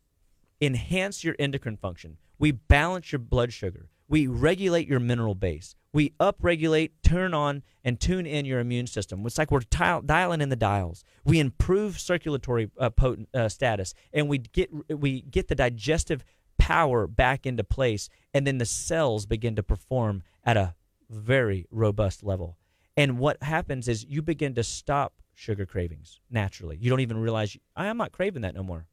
[0.60, 2.18] enhance your endocrine function.
[2.40, 3.90] We balance your blood sugar.
[4.08, 5.76] We regulate your mineral base.
[5.92, 9.24] We upregulate, turn on, and tune in your immune system.
[9.26, 11.04] It's like we're t- dialing in the dials.
[11.24, 16.24] We improve circulatory uh, potent, uh, status, and we get we get the digestive
[16.58, 20.74] power back into place, and then the cells begin to perform at a
[21.10, 22.56] very robust level.
[22.96, 26.78] And what happens is you begin to stop sugar cravings naturally.
[26.80, 28.86] You don't even realize I'm not craving that no more.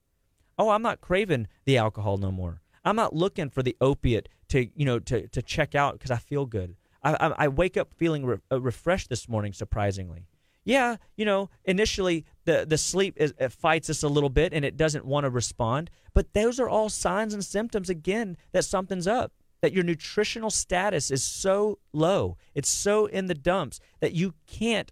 [0.57, 2.61] Oh, I'm not craving the alcohol no more.
[2.87, 6.17] I'm not looking for the opiate to you know to to check out because I
[6.17, 6.75] feel good.
[7.03, 10.25] I, I, I wake up feeling re- uh, refreshed this morning, surprisingly.
[10.63, 14.75] Yeah, you know, initially the the sleep is, fights us a little bit and it
[14.75, 19.31] doesn't want to respond, but those are all signs and symptoms again that something's up.
[19.61, 24.91] That your nutritional status is so low, it's so in the dumps that you can't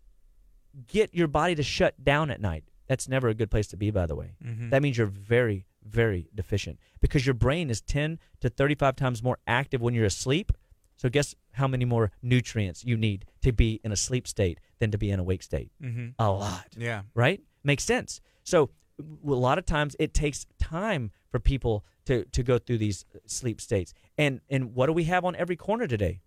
[0.87, 2.63] get your body to shut down at night.
[2.87, 4.31] That's never a good place to be, by the way.
[4.43, 4.69] Mm-hmm.
[4.69, 9.37] That means you're very, very deficient because your brain is 10 to 35 times more
[9.47, 10.51] active when you're asleep.
[10.97, 14.91] So, guess how many more nutrients you need to be in a sleep state than
[14.91, 15.71] to be in a wake state?
[15.81, 16.09] Mm-hmm.
[16.19, 16.67] A lot.
[16.77, 17.01] Yeah.
[17.13, 17.41] Right?
[17.63, 18.21] Makes sense.
[18.43, 18.69] So,
[18.99, 23.59] a lot of times it takes time for people to, to go through these sleep
[23.59, 23.93] states.
[24.17, 26.21] And, and what do we have on every corner today?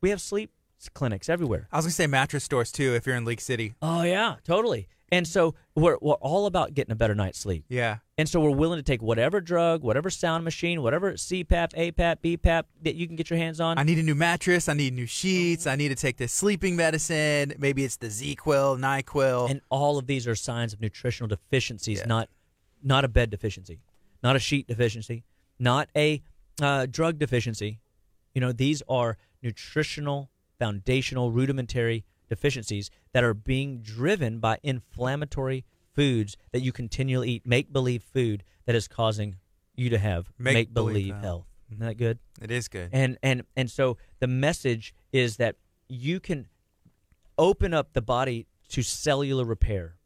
[0.00, 0.50] We have sleep
[0.88, 1.68] clinics everywhere.
[1.72, 3.74] I was going to say mattress stores too if you're in League City.
[3.80, 4.88] Oh, yeah, totally.
[5.12, 7.64] And so we're, we're all about getting a better night's sleep.
[7.68, 7.98] Yeah.
[8.18, 12.64] And so we're willing to take whatever drug, whatever sound machine, whatever CPAP, APAP, BPAP
[12.82, 13.78] that you can get your hands on.
[13.78, 14.68] I need a new mattress.
[14.68, 15.66] I need new sheets.
[15.66, 17.54] I need to take this sleeping medicine.
[17.58, 19.50] Maybe it's the ZzzQuil, NyQuil.
[19.50, 22.06] And all of these are signs of nutritional deficiencies, yeah.
[22.06, 22.28] not
[22.82, 23.80] not a bed deficiency,
[24.22, 25.24] not a sheet deficiency,
[25.58, 26.22] not a
[26.60, 27.80] uh, drug deficiency.
[28.34, 36.36] You know, these are nutritional, foundational, rudimentary deficiencies that are being driven by inflammatory foods
[36.52, 39.36] that you continually eat, make believe food that is causing
[39.74, 41.46] you to have make believe health.
[41.70, 42.18] Isn't that good?
[42.40, 42.90] It is good.
[42.92, 45.56] And and and so the message is that
[45.88, 46.48] you can
[47.38, 49.96] open up the body to cellular repair.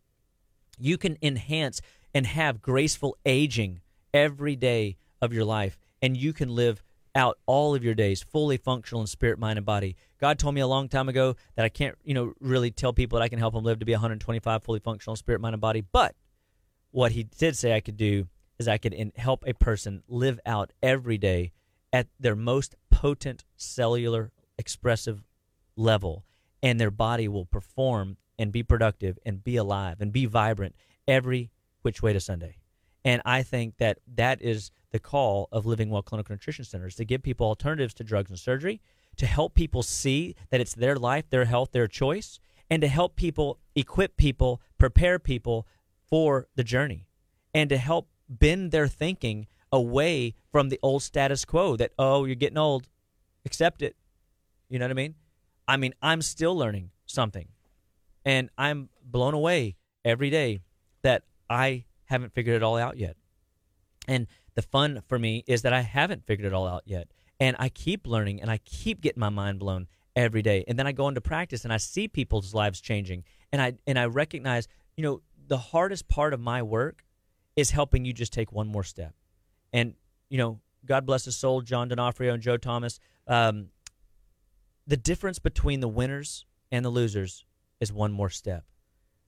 [0.79, 1.81] You can enhance
[2.15, 3.81] and have graceful aging
[4.15, 6.83] every day of your life and you can live
[7.19, 9.97] out all of your days fully functional in spirit, mind, and body.
[10.21, 13.19] God told me a long time ago that I can't, you know, really tell people
[13.19, 15.81] that I can help them live to be 125 fully functional spirit, mind, and body.
[15.81, 16.15] But
[16.93, 20.39] what He did say I could do is I could in, help a person live
[20.47, 21.51] out every day
[21.93, 25.25] at their most potent cellular expressive
[25.77, 26.25] level,
[26.63, 30.77] and their body will perform and be productive and be alive and be vibrant
[31.09, 31.51] every
[31.83, 32.59] which way to Sunday.
[33.05, 37.05] And I think that that is the call of Living Well Clinical Nutrition Centers to
[37.05, 38.81] give people alternatives to drugs and surgery,
[39.17, 43.17] to help people see that it's their life, their health, their choice, and to help
[43.17, 45.67] people equip people, prepare people
[46.09, 47.07] for the journey,
[47.53, 52.35] and to help bend their thinking away from the old status quo that, oh, you're
[52.35, 52.89] getting old,
[53.45, 53.97] accept it.
[54.69, 55.15] You know what I mean?
[55.67, 57.49] I mean, I'm still learning something,
[58.25, 60.61] and I'm blown away every day
[61.03, 63.17] that I haven't figured it all out yet.
[64.07, 64.27] And
[64.59, 67.07] the fun for me is that I haven't figured it all out yet.
[67.39, 69.87] And I keep learning and I keep getting my mind blown
[70.17, 70.65] every day.
[70.67, 73.23] And then I go into practice and I see people's lives changing.
[73.53, 77.05] And I and I recognize, you know, the hardest part of my work
[77.55, 79.15] is helping you just take one more step.
[79.73, 79.95] And,
[80.29, 82.99] you know, God bless his soul, John D'Onofrio and Joe Thomas.
[83.29, 83.69] Um,
[84.89, 87.45] the difference between the winners and the losers
[87.79, 88.65] is one more step.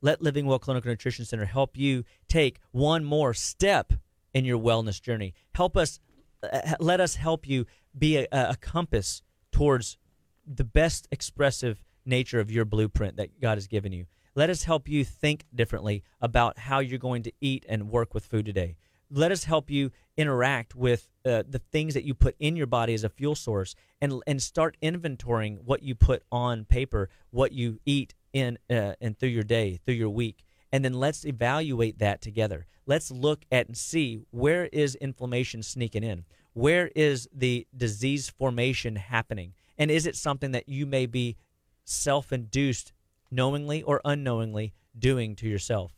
[0.01, 3.93] Let Living Well Clinical Nutrition Center help you take one more step
[4.35, 5.35] in your wellness journey.
[5.55, 6.01] Help us,
[6.43, 7.67] uh, let us help you
[7.97, 9.23] be a, a compass
[9.53, 9.99] towards
[10.47, 14.07] the best expressive nature of your blueprint that God has given you.
[14.35, 18.25] Let us help you think differently about how you're going to eat and work with
[18.25, 18.77] food today.
[19.11, 22.95] Let us help you interact with uh, the things that you put in your body
[22.95, 27.81] as a fuel source and and start inventorying what you put on paper, what you
[27.85, 30.45] eat in uh, and through your day, through your week.
[30.73, 32.67] And then let's evaluate that together.
[32.87, 36.25] Let's look at and see where is inflammation sneaking in?
[36.53, 39.55] Where is the disease formation happening?
[39.79, 41.37] And is it something that you may be
[41.85, 42.93] self induced,
[43.31, 45.93] knowingly or unknowingly, doing to yourself?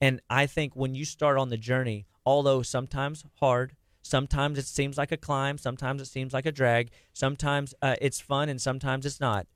[0.00, 4.96] And I think when you start on the journey, although sometimes hard, sometimes it seems
[4.96, 9.04] like a climb, sometimes it seems like a drag, sometimes uh, it's fun, and sometimes
[9.04, 9.46] it's not.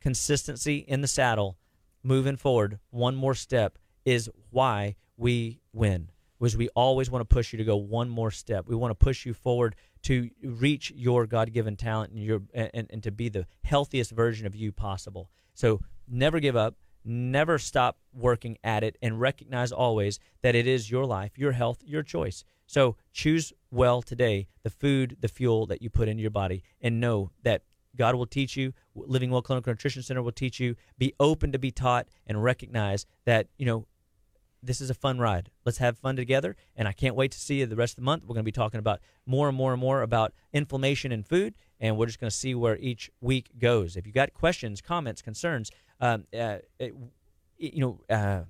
[0.00, 1.56] Consistency in the saddle,
[2.02, 7.52] moving forward, one more step is why we win was we always want to push
[7.52, 8.66] you to go one more step.
[8.66, 13.02] We want to push you forward to reach your God-given talent and your and, and
[13.02, 15.30] to be the healthiest version of you possible.
[15.52, 20.90] So never give up, never stop working at it and recognize always that it is
[20.90, 22.44] your life, your health, your choice.
[22.66, 27.00] So choose well today the food, the fuel that you put into your body and
[27.00, 27.62] know that
[27.96, 28.72] God will teach you.
[28.94, 30.76] Living Well Clinical Nutrition Center will teach you.
[30.96, 33.86] Be open to be taught and recognize that, you know,
[34.62, 35.50] this is a fun ride.
[35.64, 36.56] Let's have fun together.
[36.76, 38.24] And I can't wait to see you the rest of the month.
[38.24, 41.54] We're going to be talking about more and more and more about inflammation in food.
[41.78, 43.96] And we're just going to see where each week goes.
[43.96, 46.94] If you got questions, comments, concerns, um, uh, it,
[47.58, 48.42] you know, uh,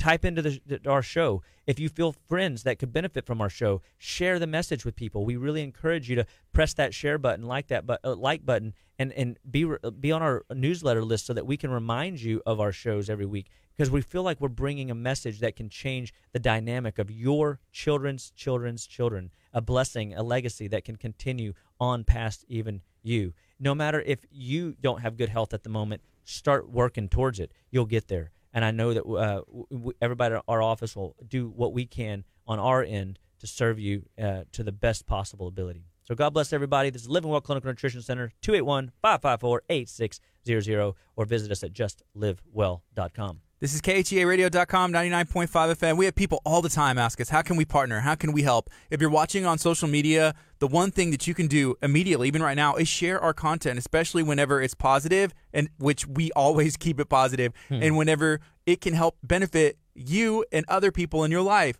[0.00, 1.42] type into the, our show.
[1.66, 5.24] If you feel friends that could benefit from our show, share the message with people.
[5.24, 8.74] We really encourage you to press that share button, like that, but uh, like button,
[8.98, 9.70] and and be
[10.00, 13.26] be on our newsletter list so that we can remind you of our shows every
[13.26, 13.46] week
[13.80, 17.60] because we feel like we're bringing a message that can change the dynamic of your
[17.72, 23.32] children's children's children, a blessing, a legacy that can continue on past even you.
[23.58, 27.52] No matter if you don't have good health at the moment, start working towards it.
[27.70, 28.32] You'll get there.
[28.52, 32.58] And I know that uh, everybody at our office will do what we can on
[32.58, 35.86] our end to serve you uh, to the best possible ability.
[36.02, 36.90] So God bless everybody.
[36.90, 43.40] This is Living Well Clinical Nutrition Center, 281 554 8600, or visit us at justlivewell.com.
[43.60, 45.98] This is KHEARadio.com, 99.5 FM.
[45.98, 48.00] We have people all the time ask us, how can we partner?
[48.00, 48.70] How can we help?
[48.88, 52.42] If you're watching on social media, the one thing that you can do immediately, even
[52.42, 56.98] right now, is share our content, especially whenever it's positive, and which we always keep
[56.98, 57.82] it positive, hmm.
[57.82, 61.78] and whenever it can help benefit you and other people in your life.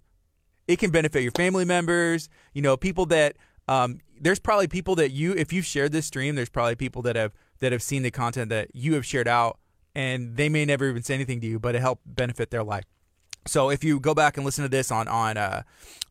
[0.69, 5.13] It can benefit your family members, you know, people that um, there's probably people that
[5.13, 8.11] you, if you've shared this stream, there's probably people that have that have seen the
[8.11, 9.59] content that you have shared out
[9.95, 12.85] and they may never even say anything to you, but it helped benefit their life.
[13.47, 15.63] So if you go back and listen to this on on a, uh,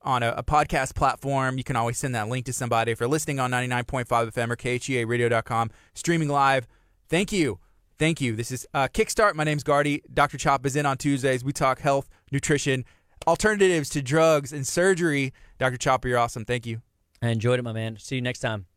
[0.01, 2.91] on a, a, podcast platform, you can always send that link to somebody.
[2.91, 6.67] If you're listening on 99.5 FM or KHEARadio.com, streaming live,
[7.09, 7.59] thank you.
[7.99, 8.35] Thank you.
[8.35, 9.35] This is uh, Kickstart.
[9.35, 10.01] My name's Gardy.
[10.11, 10.37] Dr.
[10.37, 11.43] Chop is in on Tuesdays.
[11.43, 12.85] We talk health, nutrition,
[13.27, 15.33] alternatives to drugs and surgery.
[15.57, 15.77] Dr.
[15.77, 16.45] Chopper, you're awesome.
[16.45, 16.81] Thank you.
[17.21, 17.97] I enjoyed it, my man.
[17.99, 18.68] See you next time.